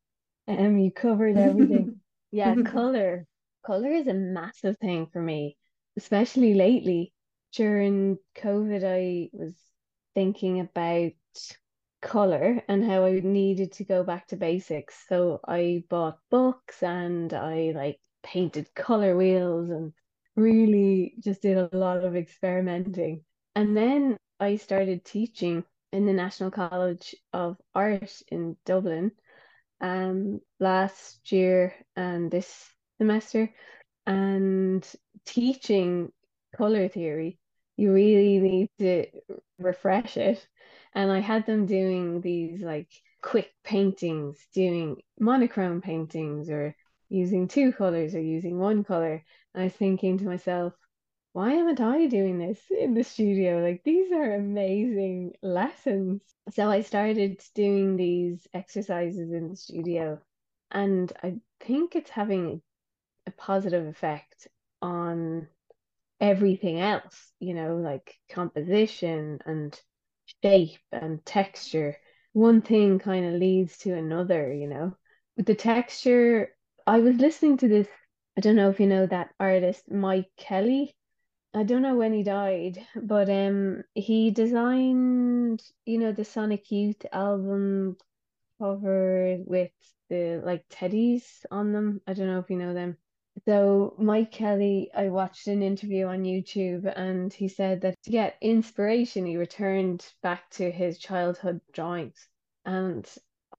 [0.49, 2.01] Um, you covered everything.
[2.33, 3.27] yeah, color.
[3.65, 5.57] Color is a massive thing for me,
[5.97, 7.13] especially lately.
[7.53, 9.55] During COVID, I was
[10.15, 11.13] thinking about
[12.01, 14.97] color and how I needed to go back to basics.
[15.09, 19.93] So I bought books and I like painted color wheels and
[20.35, 23.25] really just did a lot of experimenting.
[23.55, 29.13] And then I started teaching in the National College of Art in Dublin
[29.81, 33.53] um last year and this semester
[34.07, 34.89] and
[35.25, 36.13] teaching
[36.57, 37.39] color theory
[37.77, 39.07] you really need to
[39.59, 40.47] refresh it
[40.95, 42.89] and I had them doing these like
[43.23, 46.75] quick paintings, doing monochrome paintings or
[47.09, 49.25] using two colors or using one color.
[49.55, 50.75] And I was thinking to myself,
[51.33, 53.63] why haven't I doing this in the studio?
[53.63, 56.21] Like these are amazing lessons.
[56.51, 60.21] So I started doing these exercises in the studio,
[60.71, 62.61] and I think it's having
[63.27, 64.49] a positive effect
[64.83, 65.49] on
[66.21, 69.79] everything else, you know, like composition and
[70.43, 71.97] shape and texture.
[72.33, 74.97] One thing kind of leads to another, you know.
[75.37, 76.55] With the texture,
[76.87, 77.89] I was listening to this.
[78.39, 80.95] I don't know if you know that artist, Mike Kelley.
[81.55, 87.05] I don't know when he died, but um, he designed, you know, the Sonic Youth
[87.13, 87.97] album
[88.59, 89.73] cover with
[90.09, 92.01] the like teddies on them.
[92.07, 92.97] I don't know if you know them.
[93.45, 98.37] So Mike Kelley, I watched an interview on YouTube and he said that to get
[98.41, 102.29] inspiration, he returned back to his childhood drawings.
[102.65, 103.09] And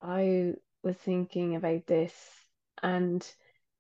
[0.02, 0.54] I
[0.84, 2.14] was thinking about this
[2.82, 3.30] and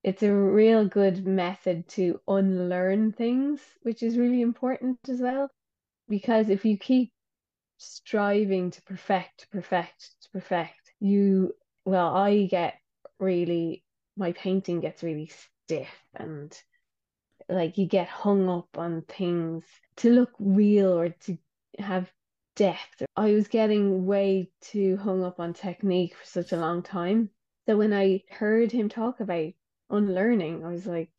[0.04, 5.50] it's a real good method to unlearn things, which is really important as well.
[6.10, 7.14] Because if you keep
[7.78, 11.54] striving to perfect, perfect, to perfect, you,
[11.86, 12.76] well, I get
[13.20, 13.86] really,
[14.18, 15.28] my painting gets really
[15.66, 16.58] stiff and
[17.50, 19.64] like you get hung up on things
[19.98, 21.38] to look real or to
[21.78, 22.12] have
[22.56, 23.04] depth.
[23.16, 27.30] I was getting way too hung up on technique for such a long time.
[27.68, 29.54] So when I heard him talk about
[29.90, 31.12] unlearning, I was like,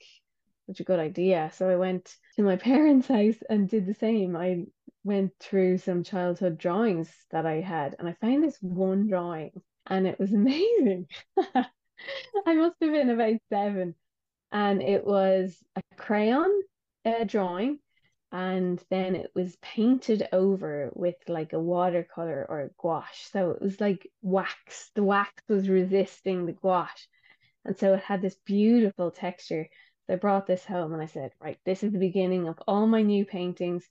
[0.66, 1.51] such a good idea.
[1.55, 4.36] So I went to my parents' house and did the same.
[4.36, 4.64] I
[5.03, 9.51] went through some childhood drawings that I had and I found this one drawing
[9.86, 11.09] and it was amazing.
[11.36, 13.95] I must have been about seven
[14.55, 16.48] and it was a crayon
[17.05, 17.80] uh, drawing
[18.30, 23.28] and then it was painted over with like a watercolor or a gouache.
[23.32, 24.90] So it was like wax.
[24.94, 27.07] The wax was resisting the gouache.
[27.64, 29.68] And so it had this beautiful texture.
[30.07, 32.86] So i brought this home and i said right this is the beginning of all
[32.86, 33.84] my new paintings.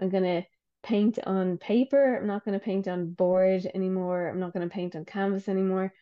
[0.00, 0.42] I'm going to
[0.82, 2.16] paint on paper.
[2.16, 4.28] I'm not going to paint on board anymore.
[4.28, 5.92] I'm not going to paint on canvas anymore.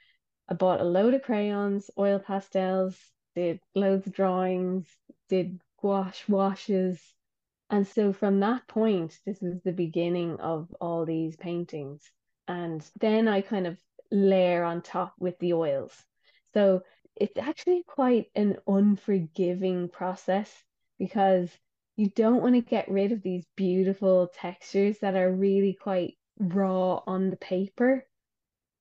[0.48, 2.96] I bought a load of crayons oil pastels
[3.39, 4.84] did loads drawings,
[5.28, 7.01] did gouache washes.
[7.70, 12.03] And so from that point, this is the beginning of all these paintings.
[12.49, 13.78] And then I kind of
[14.11, 15.95] layer on top with the oils.
[16.53, 16.82] So
[17.14, 20.53] it's actually quite an unforgiving process
[20.99, 21.49] because
[21.95, 27.03] you don't want to get rid of these beautiful textures that are really quite raw
[27.07, 28.05] on the paper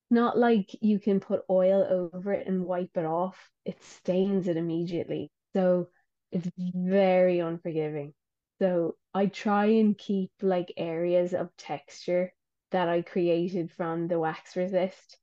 [0.09, 3.49] not like you can put oil over it and wipe it off.
[3.65, 5.31] It stains it immediately.
[5.53, 5.89] So
[6.31, 8.13] it's very unforgiving.
[8.59, 12.33] So I try and keep like areas of texture
[12.71, 15.17] that I created from the wax resist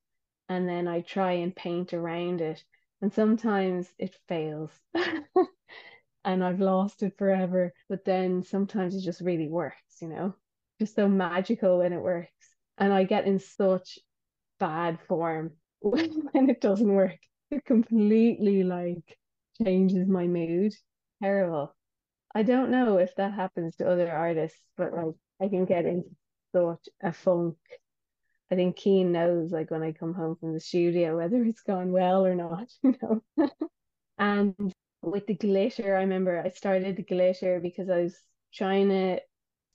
[0.48, 2.62] and then I try and paint around it.
[3.02, 4.70] And sometimes it fails
[6.24, 7.72] and I've lost it forever.
[7.88, 10.34] But then sometimes it just really works, you know,
[10.78, 12.30] just so magical when it works.
[12.78, 13.98] And I get in such
[14.58, 17.18] bad form when it doesn't work.
[17.50, 19.16] It completely like
[19.62, 20.74] changes my mood.
[21.22, 21.74] Terrible.
[22.34, 26.10] I don't know if that happens to other artists, but like I can get into
[26.52, 27.56] thought a funk.
[28.50, 31.92] I think Kian knows like when I come home from the studio whether it's gone
[31.92, 33.50] well or not, you know.
[34.18, 38.18] and with the glitter, I remember I started the glitter because I was
[38.52, 39.20] trying to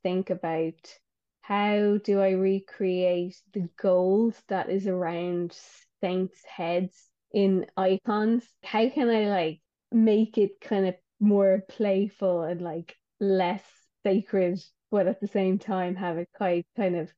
[0.03, 0.73] think about
[1.49, 5.57] how do I recreate the gold that is around
[5.99, 8.47] saints' heads in icons?
[8.63, 9.59] How can I like
[9.91, 13.63] make it kind of more playful and like less
[14.05, 14.59] sacred,
[14.91, 17.11] but at the same time have it quite kind of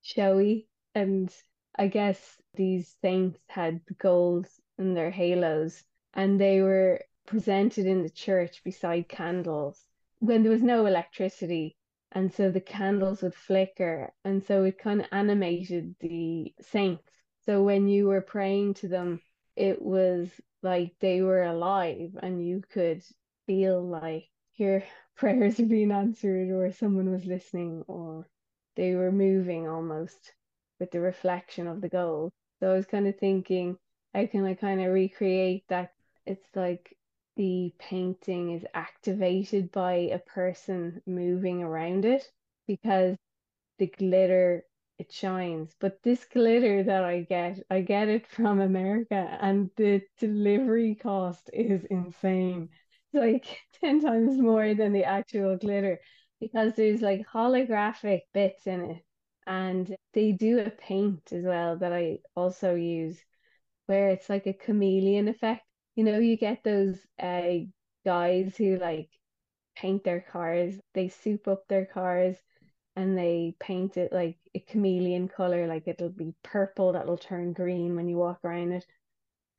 [0.00, 0.66] showy?
[0.94, 1.30] And
[1.78, 4.46] I guess these saints had gold
[4.78, 5.84] in their halos
[6.14, 9.78] and they were presented in the church beside candles
[10.20, 11.76] when there was no electricity
[12.16, 17.04] and so the candles would flicker and so it kind of animated the saints.
[17.44, 19.22] So when you were praying to them
[19.56, 20.30] it was
[20.62, 23.02] like they were alive and you could
[23.46, 24.82] feel like your
[25.16, 28.26] prayers are being answered or someone was listening or
[28.76, 30.32] they were moving almost
[30.80, 32.32] with the reflection of the gold.
[32.60, 33.76] So i was kind of thinking
[34.14, 35.92] how can i kind of recreate that?
[36.26, 36.95] It's like
[37.36, 42.30] the painting is activated by a person moving around it
[42.66, 43.16] because
[43.78, 44.64] the glitter
[44.98, 45.74] it shines.
[45.80, 51.50] But this glitter that i get i get it from america and the delivery cost
[51.52, 52.70] is insane.
[53.12, 56.00] It's like 10 times more than the actual glitter
[56.40, 59.04] because there's like holographic bits in it.
[59.46, 63.20] And they do a paint as well that i also use
[63.86, 65.65] where it's like a chameleon effect
[65.96, 67.64] you know, you get those uh,
[68.04, 69.08] guys who like
[69.76, 72.36] paint their cars, they soup up their cars
[72.94, 77.96] and they paint it like a chameleon color, like it'll be purple that'll turn green
[77.96, 78.86] when you walk around it.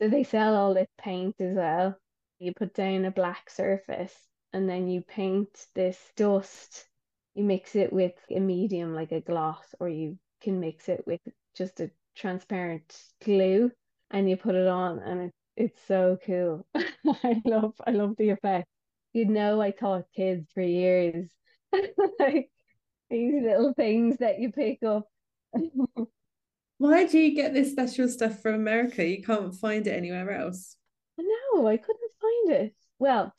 [0.01, 1.97] So they sell all this paint as well.
[2.39, 4.13] You put down a black surface
[4.53, 6.87] and then you paint this dust.
[7.35, 11.21] You mix it with a medium like a gloss, or you can mix it with
[11.55, 13.71] just a transparent glue
[14.09, 16.65] and you put it on and it it's so cool.
[17.23, 18.67] I love I love the effect.
[19.13, 21.29] You know, I taught kids for years.
[22.19, 22.49] like
[23.09, 25.07] these little things that you pick up.
[26.77, 29.03] Why do you get this special stuff from America?
[29.03, 30.75] You can't find it anywhere else.
[31.17, 32.75] No, I couldn't find it.
[32.99, 33.33] Well,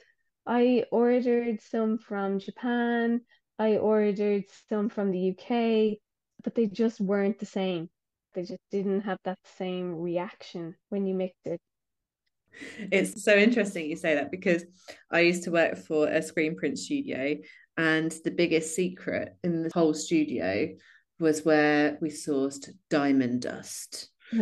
[0.44, 3.20] I ordered some from Japan.
[3.60, 5.98] I ordered some from the UK,
[6.42, 7.88] but they just weren't the same.
[8.34, 11.60] They just didn't have that same reaction when you mixed it
[12.90, 14.64] it's so interesting you say that because
[15.10, 17.36] I used to work for a screen print studio,
[17.76, 20.68] and the biggest secret in the whole studio
[21.20, 24.10] was where we sourced diamond dust.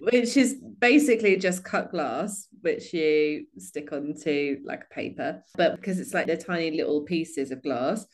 [0.00, 5.42] which is basically just cut glass, which you stick onto like a paper.
[5.56, 8.06] But because it's like they're tiny little pieces of glass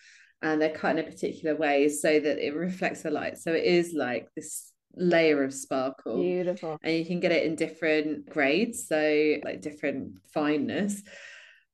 [0.43, 3.37] and they're cut in a particular way so that it reflects the light.
[3.37, 6.21] So it is like this layer of sparkle.
[6.21, 6.79] Beautiful.
[6.83, 11.03] And you can get it in different grades, so like different fineness.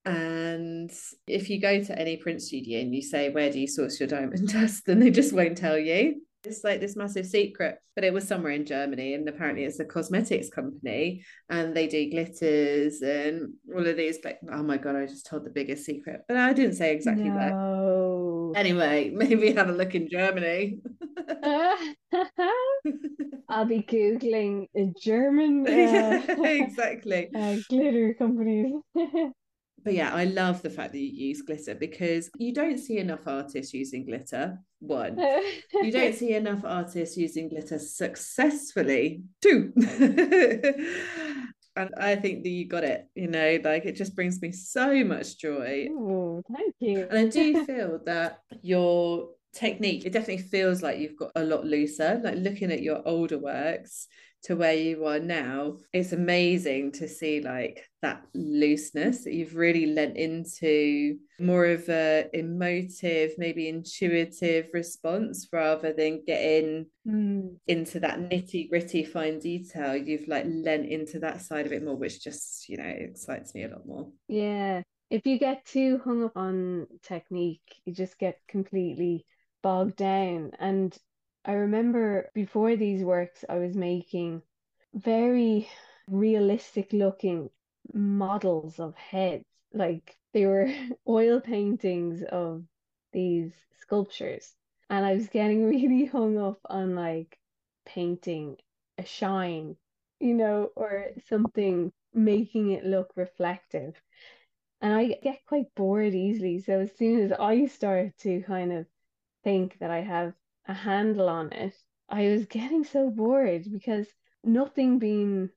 [0.05, 0.91] And
[1.29, 4.09] if you go to any print studio and you say, Where do you source your
[4.09, 4.85] diamond dust?
[4.87, 6.23] then they just won't tell you.
[6.45, 9.85] It's like this massive secret, but it was somewhere in Germany, and apparently it's a
[9.85, 14.18] cosmetics company, and they do glitters and all of these.
[14.25, 17.29] Like, oh my god, I just told the biggest secret, but I didn't say exactly
[17.29, 17.35] no.
[17.37, 17.53] that.
[18.55, 20.78] Anyway, maybe have a look in Germany.
[23.48, 25.66] I'll be googling a German.
[25.72, 27.30] Uh, yeah, exactly.
[27.34, 28.72] Uh, glitter companies
[29.84, 33.26] but yeah, I love the fact that you use glitter because you don't see enough
[33.26, 34.59] artists using glitter.
[34.80, 35.18] One,
[35.82, 39.22] you don't see enough artists using glitter successfully.
[39.40, 39.72] Two,
[41.77, 43.07] and I think that you got it.
[43.14, 45.89] You know, like it just brings me so much joy.
[45.91, 47.07] Oh, thank you.
[47.11, 51.64] And I do feel that your technique, it definitely feels like you've got a lot
[51.64, 52.20] looser.
[52.23, 54.09] Like looking at your older works,
[54.43, 59.86] to where you are now it's amazing to see like that looseness that you've really
[59.86, 67.57] lent into more of a emotive maybe intuitive response rather than getting mm.
[67.68, 69.97] into that nitty gritty fine detail.
[69.97, 73.64] You've like lent into that side of it more which just you know excites me
[73.64, 74.11] a lot more.
[74.28, 74.82] Yeah.
[75.09, 79.24] If you get too hung up on technique you just get completely
[79.62, 80.51] bogged down.
[80.59, 80.97] And
[81.45, 84.43] I remember before these works, I was making
[84.95, 85.68] very
[86.09, 87.51] realistic looking
[87.93, 89.45] models of heads.
[89.72, 90.72] Like they were
[91.09, 92.64] oil paintings of
[93.12, 94.55] these sculptures.
[94.90, 97.38] And I was getting really hung up on like
[97.84, 98.59] painting
[98.99, 99.76] a shine,
[100.20, 104.01] you know, or something making it look reflective.
[104.82, 106.61] And I get quite bored easily.
[106.61, 108.86] So as soon as I start to kind of
[109.45, 110.34] think that I have
[110.67, 111.75] a handle on it,
[112.09, 114.07] I was getting so bored because
[114.45, 115.51] nothing being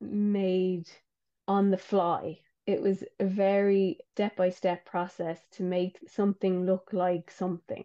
[0.00, 0.88] made
[1.48, 2.40] on the fly.
[2.66, 7.84] It was a very step by step process to make something look like something.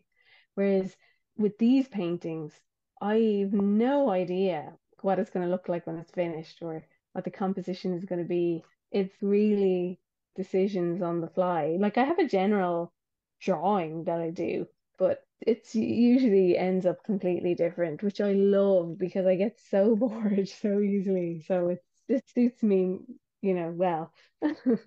[0.56, 0.96] Whereas
[1.38, 2.60] with these paintings,
[3.02, 7.24] I have no idea what it's going to look like when it's finished or what
[7.24, 8.64] the composition is going to be.
[8.92, 10.00] It's really
[10.36, 11.78] decisions on the fly.
[11.80, 12.94] Like I have a general
[13.40, 14.68] drawing that I do,
[14.98, 20.48] but it's usually ends up completely different, which I love because I get so bored
[20.48, 21.44] so easily.
[21.48, 23.00] So it's it suits me,
[23.42, 24.12] you know, well.
[24.42, 24.78] and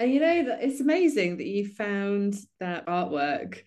[0.00, 3.60] you know that it's amazing that you found that artwork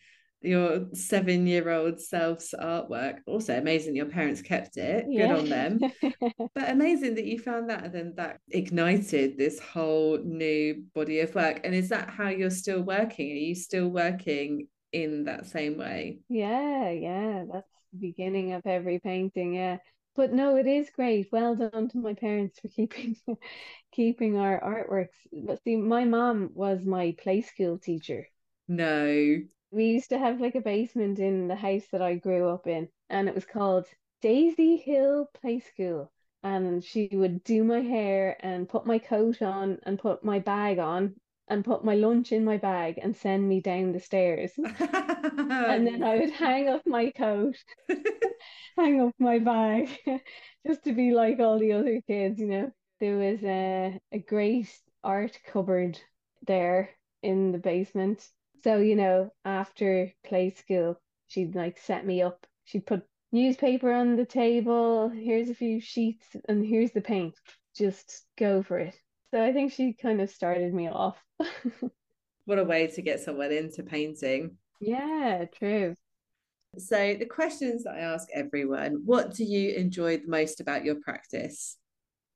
[0.43, 3.19] your seven year old self's artwork.
[3.27, 5.05] Also amazing your parents kept it.
[5.07, 5.27] Yeah.
[5.27, 5.79] Good on them.
[6.55, 11.33] but amazing that you found that and then that ignited this whole new body of
[11.35, 11.61] work.
[11.63, 13.31] And is that how you're still working?
[13.31, 16.19] Are you still working in that same way?
[16.29, 17.45] Yeah, yeah.
[17.51, 19.55] That's the beginning of every painting.
[19.55, 19.77] Yeah.
[20.15, 21.29] But no, it is great.
[21.31, 23.15] Well done to my parents for keeping
[23.91, 25.17] keeping our artworks.
[25.31, 28.27] But see, my mom was my play school teacher.
[28.67, 32.67] No we used to have like a basement in the house that I grew up
[32.67, 33.87] in, and it was called
[34.21, 36.11] Daisy Hill Play School.
[36.43, 40.79] And she would do my hair and put my coat on and put my bag
[40.79, 41.15] on
[41.51, 44.51] and put my lunch in my bag and send me down the stairs.
[44.57, 47.55] and then I would hang up my coat,
[48.77, 49.89] hang up my bag,
[50.67, 52.71] just to be like all the other kids, you know.
[52.99, 54.69] There was a, a great
[55.03, 55.99] art cupboard
[56.47, 56.89] there
[57.21, 58.27] in the basement
[58.63, 62.45] so, you know, after play school, she'd like set me up.
[62.65, 65.09] She'd put newspaper on the table.
[65.09, 67.33] Here's a few sheets and here's the paint.
[67.75, 68.95] Just go for it.
[69.31, 71.17] So I think she kind of started me off.
[72.45, 74.57] what a way to get someone into painting.
[74.81, 75.95] Yeah, true.
[76.77, 80.95] So, the questions that I ask everyone what do you enjoy the most about your
[80.95, 81.77] practice?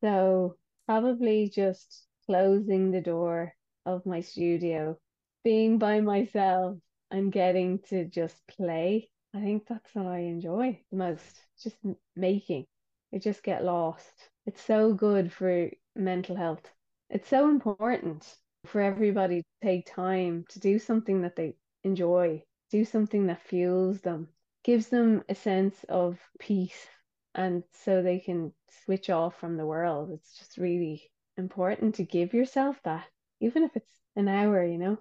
[0.01, 3.53] So, probably just closing the door
[3.85, 4.97] of my studio
[5.43, 6.77] being by myself
[7.11, 9.09] and getting to just play.
[9.33, 11.39] I think that's what I enjoy the most.
[11.61, 11.77] Just
[12.15, 12.65] making.
[13.13, 14.29] I just get lost.
[14.45, 16.69] It's so good for mental health.
[17.09, 18.25] It's so important
[18.65, 24.01] for everybody to take time to do something that they enjoy, do something that fuels
[24.01, 24.29] them,
[24.63, 26.87] gives them a sense of peace,
[27.35, 28.53] and so they can
[28.85, 30.11] switch off from the world.
[30.11, 33.05] It's just really important to give yourself that,
[33.39, 34.97] even if it's an hour, you know.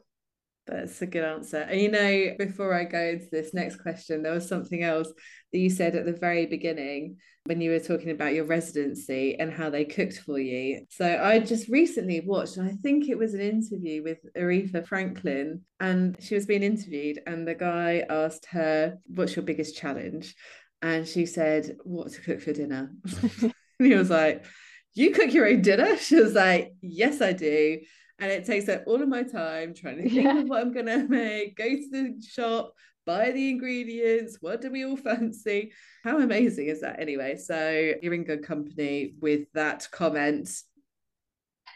[0.67, 1.59] That's a good answer.
[1.59, 5.09] And you know, before I go into this next question, there was something else
[5.53, 9.53] that you said at the very beginning when you were talking about your residency and
[9.53, 10.87] how they cooked for you.
[10.89, 15.61] So I just recently watched, and I think it was an interview with Aretha Franklin,
[15.81, 20.35] and she was being interviewed, and the guy asked her, What's your biggest challenge?
[20.81, 22.91] And she said, What to cook for dinner?
[23.43, 24.47] and he was like,
[24.95, 25.97] You cook your own dinner?
[25.99, 27.81] She was like, Yes, I do
[28.25, 30.39] and it takes up all of my time trying to think yeah.
[30.39, 32.73] of what I'm gonna make, go to the shop,
[33.05, 34.39] buy the ingredients.
[34.41, 35.73] What do we all fancy?
[36.05, 37.37] How amazing is that anyway?
[37.37, 40.49] So you're in good company with that comment.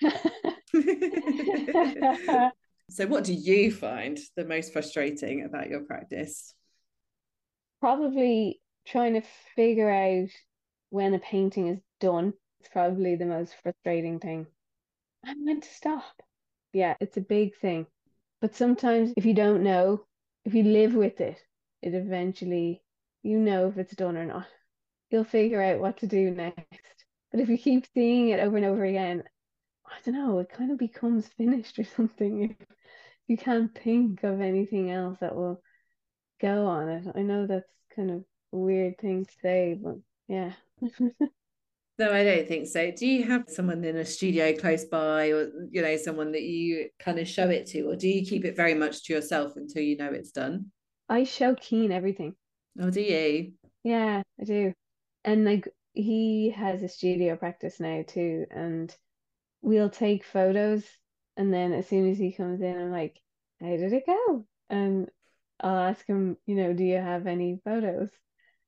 [2.89, 6.55] so what do you find the most frustrating about your practice?
[7.81, 9.23] Probably trying to
[9.55, 10.31] figure out
[10.89, 12.33] when a painting is done.
[12.61, 14.47] It's probably the most frustrating thing.
[15.27, 16.23] I'm meant to stop.
[16.73, 17.87] Yeah, it's a big thing.
[18.41, 20.07] But sometimes if you don't know,
[20.45, 21.39] if you live with it,
[21.83, 22.83] it eventually,
[23.23, 24.47] you know if it's done or not.
[25.11, 26.83] You'll figure out what to do next.
[27.31, 29.25] But if you keep seeing it over and over again,
[29.87, 32.57] I don't know, it kind of becomes finished or something.
[33.29, 35.63] You can't think of anything else that will
[36.41, 37.13] go on it.
[37.17, 39.97] I know that's kind of a weird thing to say, but
[40.29, 40.55] yeah.
[41.99, 42.93] No, I don't think so.
[42.93, 46.91] Do you have someone in a studio close by or, you know, someone that you
[47.01, 49.83] kind of show it to, or do you keep it very much to yourself until
[49.83, 50.67] you know it's done?
[51.09, 52.37] I show Kian everything.
[52.81, 53.53] Oh, do you?
[53.83, 54.75] Yeah, I do.
[55.25, 58.95] And like he has a studio practice now too, and
[59.61, 60.85] we'll take photos
[61.37, 63.17] and then as soon as he comes in, I'm like,
[63.61, 64.45] How did it go?
[64.69, 65.09] And
[65.61, 68.11] I'll ask him, you know, do you have any photos?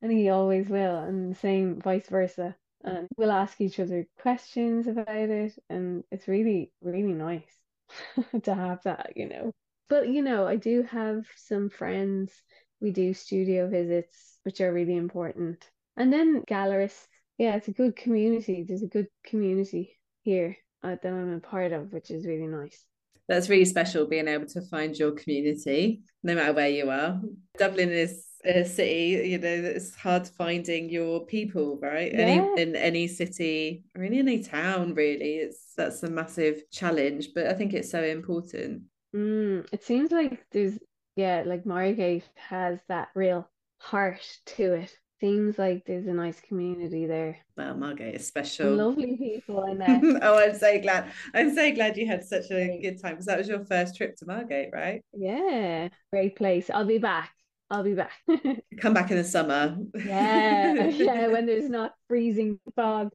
[0.03, 5.09] And he always will, and same vice versa and we'll ask each other questions about
[5.09, 7.57] it and it's really really nice
[8.43, 9.53] to have that you know.
[9.89, 12.33] But you know i do have some friends
[12.81, 15.69] we do studio visits which are really important.
[15.97, 17.07] And then gallerists
[17.39, 18.65] yeah it's a good community.
[18.67, 22.85] There's a good community here uh, that i'm a part of which is really nice.
[23.29, 27.21] That's really special being able to find your community, no matter where you are.
[27.59, 32.13] Dublin is a city, you know, it's hard finding your people, right?
[32.13, 32.21] Yeah.
[32.21, 35.37] Any in any city or in any town, really.
[35.37, 38.83] It's that's a massive challenge, but I think it's so important.
[39.15, 40.79] Mm, it seems like there's
[41.17, 43.49] yeah, like Margate has that real
[43.79, 44.27] heart
[44.57, 44.97] to it.
[45.21, 47.37] Seems like there's a nice community there.
[47.55, 48.75] Well, Margate is special.
[48.75, 50.03] lovely people I met.
[50.23, 51.13] oh, I'm so glad.
[51.35, 54.17] I'm so glad you had such a good time because that was your first trip
[54.17, 55.03] to Margate, right?
[55.13, 56.71] Yeah, great place.
[56.71, 57.33] I'll be back.
[57.71, 58.13] I'll be back.
[58.81, 59.77] Come back in the summer.
[59.95, 63.11] Yeah, yeah, when there's not freezing fog.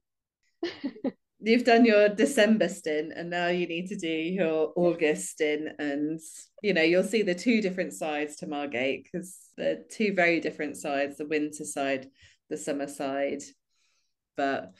[1.41, 6.19] You've done your December stint and now you need to do your August stint and
[6.63, 10.77] you know you'll see the two different sides to Margate because they're two very different
[10.77, 12.07] sides, the winter side,
[12.49, 13.43] the summer side.
[14.35, 14.71] But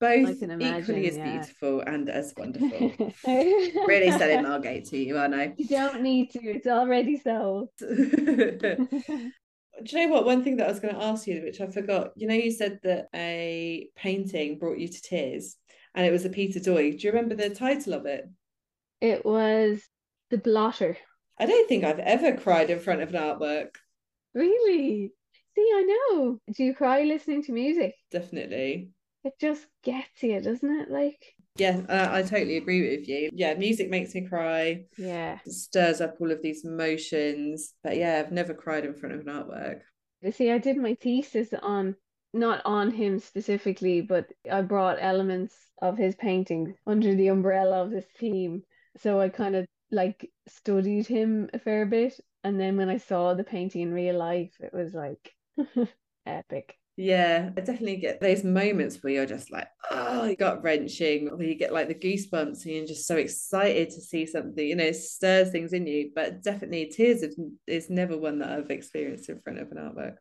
[0.00, 1.32] both can equally as yeah.
[1.32, 3.12] beautiful and as wonderful.
[3.26, 5.54] really selling Margate to you, aren't I?
[5.56, 7.70] You don't need to, it's already sold.
[7.78, 10.24] Do you know what?
[10.24, 12.50] One thing that I was going to ask you, which I forgot, you know, you
[12.50, 15.56] said that a painting brought you to tears
[15.94, 17.00] and it was a Peter Doig.
[17.00, 18.28] Do you remember the title of it?
[19.00, 19.82] It was
[20.30, 20.96] The Blotter.
[21.38, 23.76] I don't think I've ever cried in front of an artwork.
[24.34, 25.12] Really?
[25.54, 26.40] See, I know.
[26.54, 27.94] Do you cry listening to music?
[28.10, 28.90] Definitely.
[29.24, 30.90] It just gets you, doesn't it?
[30.90, 33.30] Like, Yeah, I, I totally agree with you.
[33.32, 35.38] Yeah, music makes me cry, yeah.
[35.44, 37.74] it stirs up all of these emotions.
[37.82, 39.80] But yeah, I've never cried in front of an artwork.
[40.20, 41.96] You see, I did my thesis on
[42.34, 47.90] not on him specifically, but I brought elements of his paintings under the umbrella of
[47.90, 48.62] this theme.
[48.96, 52.20] So I kind of like studied him a fair bit.
[52.44, 55.34] And then when I saw the painting in real life, it was like
[56.26, 56.78] epic.
[57.00, 61.54] Yeah, I definitely get those moments where you're just like, oh, gut wrenching, where you
[61.54, 65.50] get like the goosebumps and you're just so excited to see something, you know, stirs
[65.50, 66.10] things in you.
[66.12, 67.22] But definitely, tears
[67.68, 70.16] is never one that I've experienced in front of an artwork.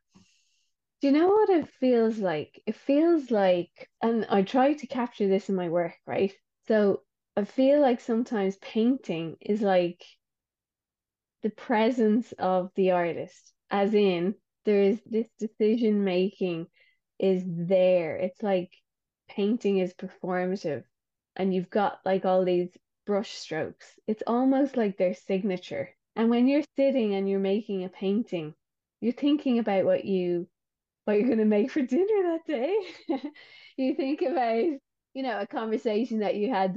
[1.02, 2.62] Do you know what it feels like?
[2.68, 6.32] It feels like, and I try to capture this in my work, right?
[6.68, 7.02] So
[7.36, 10.06] I feel like sometimes painting is like
[11.41, 14.36] the presence of the artist, as in
[14.68, 16.68] there is this decision making
[17.18, 18.18] is there.
[18.18, 18.69] It's like
[19.30, 20.84] painting is performative,
[21.38, 22.69] and you've got like all these
[23.06, 23.88] brush strokes.
[24.07, 25.89] It's almost like their signature.
[26.18, 28.53] And when you're sitting and you're making a painting,
[28.99, 30.49] you're thinking about what you
[31.06, 32.76] what you're going to make for dinner that day.
[33.77, 34.65] you think about,
[35.14, 36.76] you know, a conversation that you had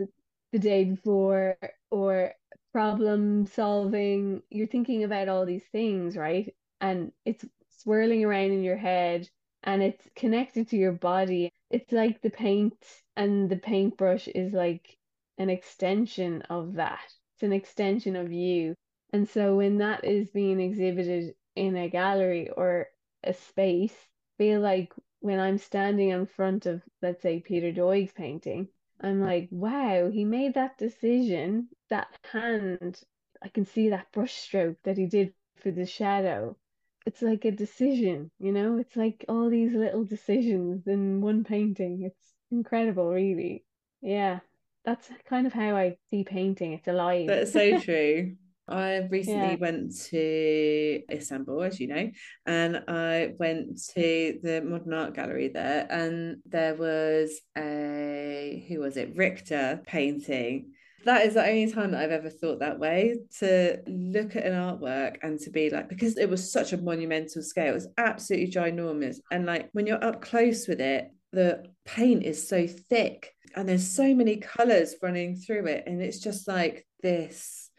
[0.52, 1.56] the, day before
[1.90, 2.32] or
[2.72, 4.42] problem solving.
[4.48, 6.54] You're thinking about all these things, right?
[6.80, 7.44] And it's
[7.82, 9.28] swirling around in your head
[9.62, 11.52] and it's connected to your body.
[11.70, 12.76] It's like the paint
[13.16, 14.96] and the paintbrush is like
[15.38, 17.12] an extension of that.
[17.34, 18.74] It's an extension of you.
[19.12, 22.88] And so when that is being exhibited in a gallery or
[23.24, 23.94] a space,
[24.38, 28.68] feel like when I'm standing in front of, let's say, Peter Doig's painting,
[29.00, 31.68] I'm like, wow, he made that decision.
[31.88, 33.00] That hand,
[33.42, 36.56] I can see that brush stroke that he did for the shadow.
[37.06, 38.78] It's like a decision, you know?
[38.78, 42.02] It's like all these little decisions in one painting.
[42.02, 43.64] It's incredible, really.
[44.02, 44.40] Yeah,
[44.84, 46.72] that's kind of how I see painting.
[46.72, 47.28] It's alive.
[47.28, 48.36] That's so true.
[48.68, 49.56] I recently Yeah.
[49.56, 52.10] went to Istanbul, as you know,
[52.46, 58.96] and I went to the Modern Art Gallery there, and there was a who was
[58.96, 60.72] it, Richter painting.
[61.04, 64.52] That is the only time that I've ever thought that way to look at an
[64.52, 68.52] artwork and to be like, because it was such a monumental scale, it was absolutely
[68.52, 69.16] ginormous.
[69.30, 73.88] And like when you're up close with it, the paint is so thick and there's
[73.88, 75.84] so many colors running through it.
[75.86, 77.70] And it's just like this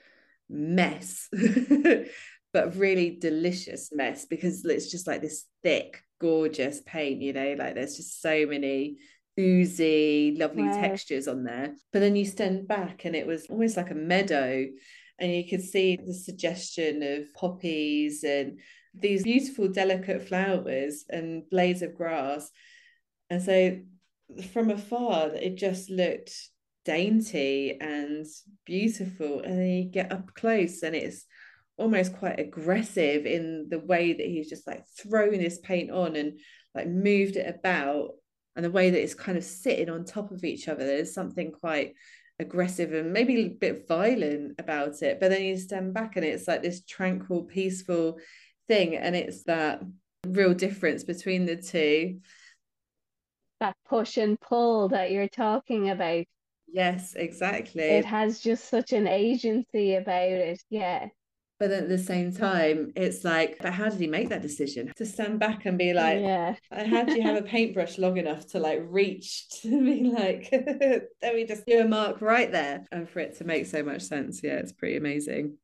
[0.50, 1.30] mess,
[2.54, 7.76] but really delicious mess because it's just like this thick, gorgeous paint, you know, like
[7.76, 8.98] there's just so many
[9.40, 10.82] oozy, lovely Wow.
[10.82, 11.76] textures on there.
[11.92, 14.68] But then you stand back and it was almost like a meadow,
[15.20, 18.60] and you could see the suggestion of poppies and
[18.94, 22.50] these beautiful, delicate flowers and blades of grass.
[23.30, 23.80] And so
[24.52, 26.34] from afar, it just looked
[26.84, 28.26] dainty and
[28.66, 29.42] beautiful.
[29.42, 31.26] And then you get up close and it's
[31.78, 36.40] almost quite aggressive in the way that he's just like thrown this paint on and
[36.76, 38.12] like moved it about
[38.56, 40.86] and the way that it's kind of sitting on top of each other.
[40.86, 41.94] There's something quite
[42.40, 45.20] aggressive and maybe a bit violent about it.
[45.20, 48.20] But then you stand back and it's like this tranquil, peaceful
[48.68, 48.96] thing.
[48.96, 49.82] And it's that
[50.28, 52.20] real difference between the two.
[53.60, 56.26] That push and pull that you're talking about.
[56.68, 57.84] Yes, exactly.
[57.84, 60.62] It has just such an agency about it.
[60.70, 61.08] Yeah.
[61.62, 64.92] But then at the same time, it's like, but how did he make that decision?
[64.96, 66.56] To stand back and be like, yeah.
[66.72, 70.50] how do you have a paintbrush long enough to like reach to be like,
[71.22, 72.88] let me just do a mark right there?
[72.92, 74.42] And for it to make so much sense.
[74.42, 75.58] Yeah, it's pretty amazing.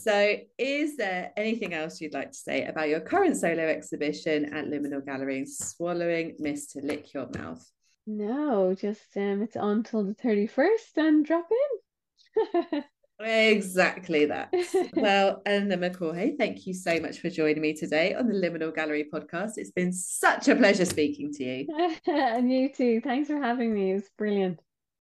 [0.00, 4.64] so, is there anything else you'd like to say about your current solo exhibition at
[4.64, 7.62] Liminal Gallery, Swallowing Mist to Lick Your Mouth?
[8.06, 12.82] No, just um, it's on till the 31st and drop in.
[13.20, 14.52] Exactly that.
[14.94, 19.06] well, Eleanor McCaughey, thank you so much for joining me today on the Liminal Gallery
[19.12, 19.52] podcast.
[19.56, 21.96] It's been such a pleasure speaking to you.
[22.06, 23.00] and you too.
[23.02, 23.90] Thanks for having me.
[23.90, 24.60] It was brilliant.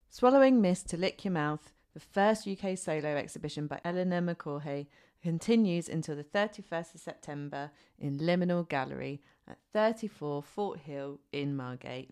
[0.10, 4.88] Swallowing Mist to Lick Your Mouth, the first UK solo exhibition by Eleanor McCaughey,
[5.22, 12.12] continues until the 31st of September in Liminal Gallery at 34 Fort Hill in Margate.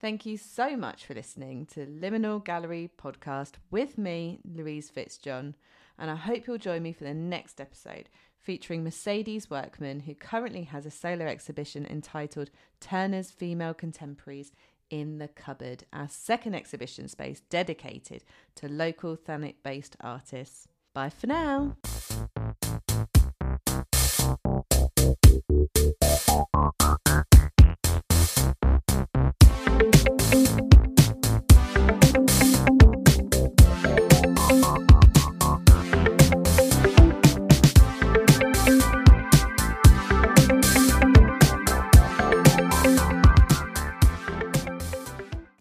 [0.00, 5.54] Thank you so much for listening to Liminal Gallery podcast with me, Louise Fitzjohn,
[5.98, 8.08] and I hope you'll join me for the next episode
[8.44, 12.50] featuring Mercedes Workman, who currently has a solo exhibition entitled
[12.80, 14.52] Turner's Female Contemporaries
[14.90, 18.24] in the Cupboard, our second exhibition space dedicated
[18.56, 20.68] to local Thanet based artists.
[20.92, 21.76] Bye for now.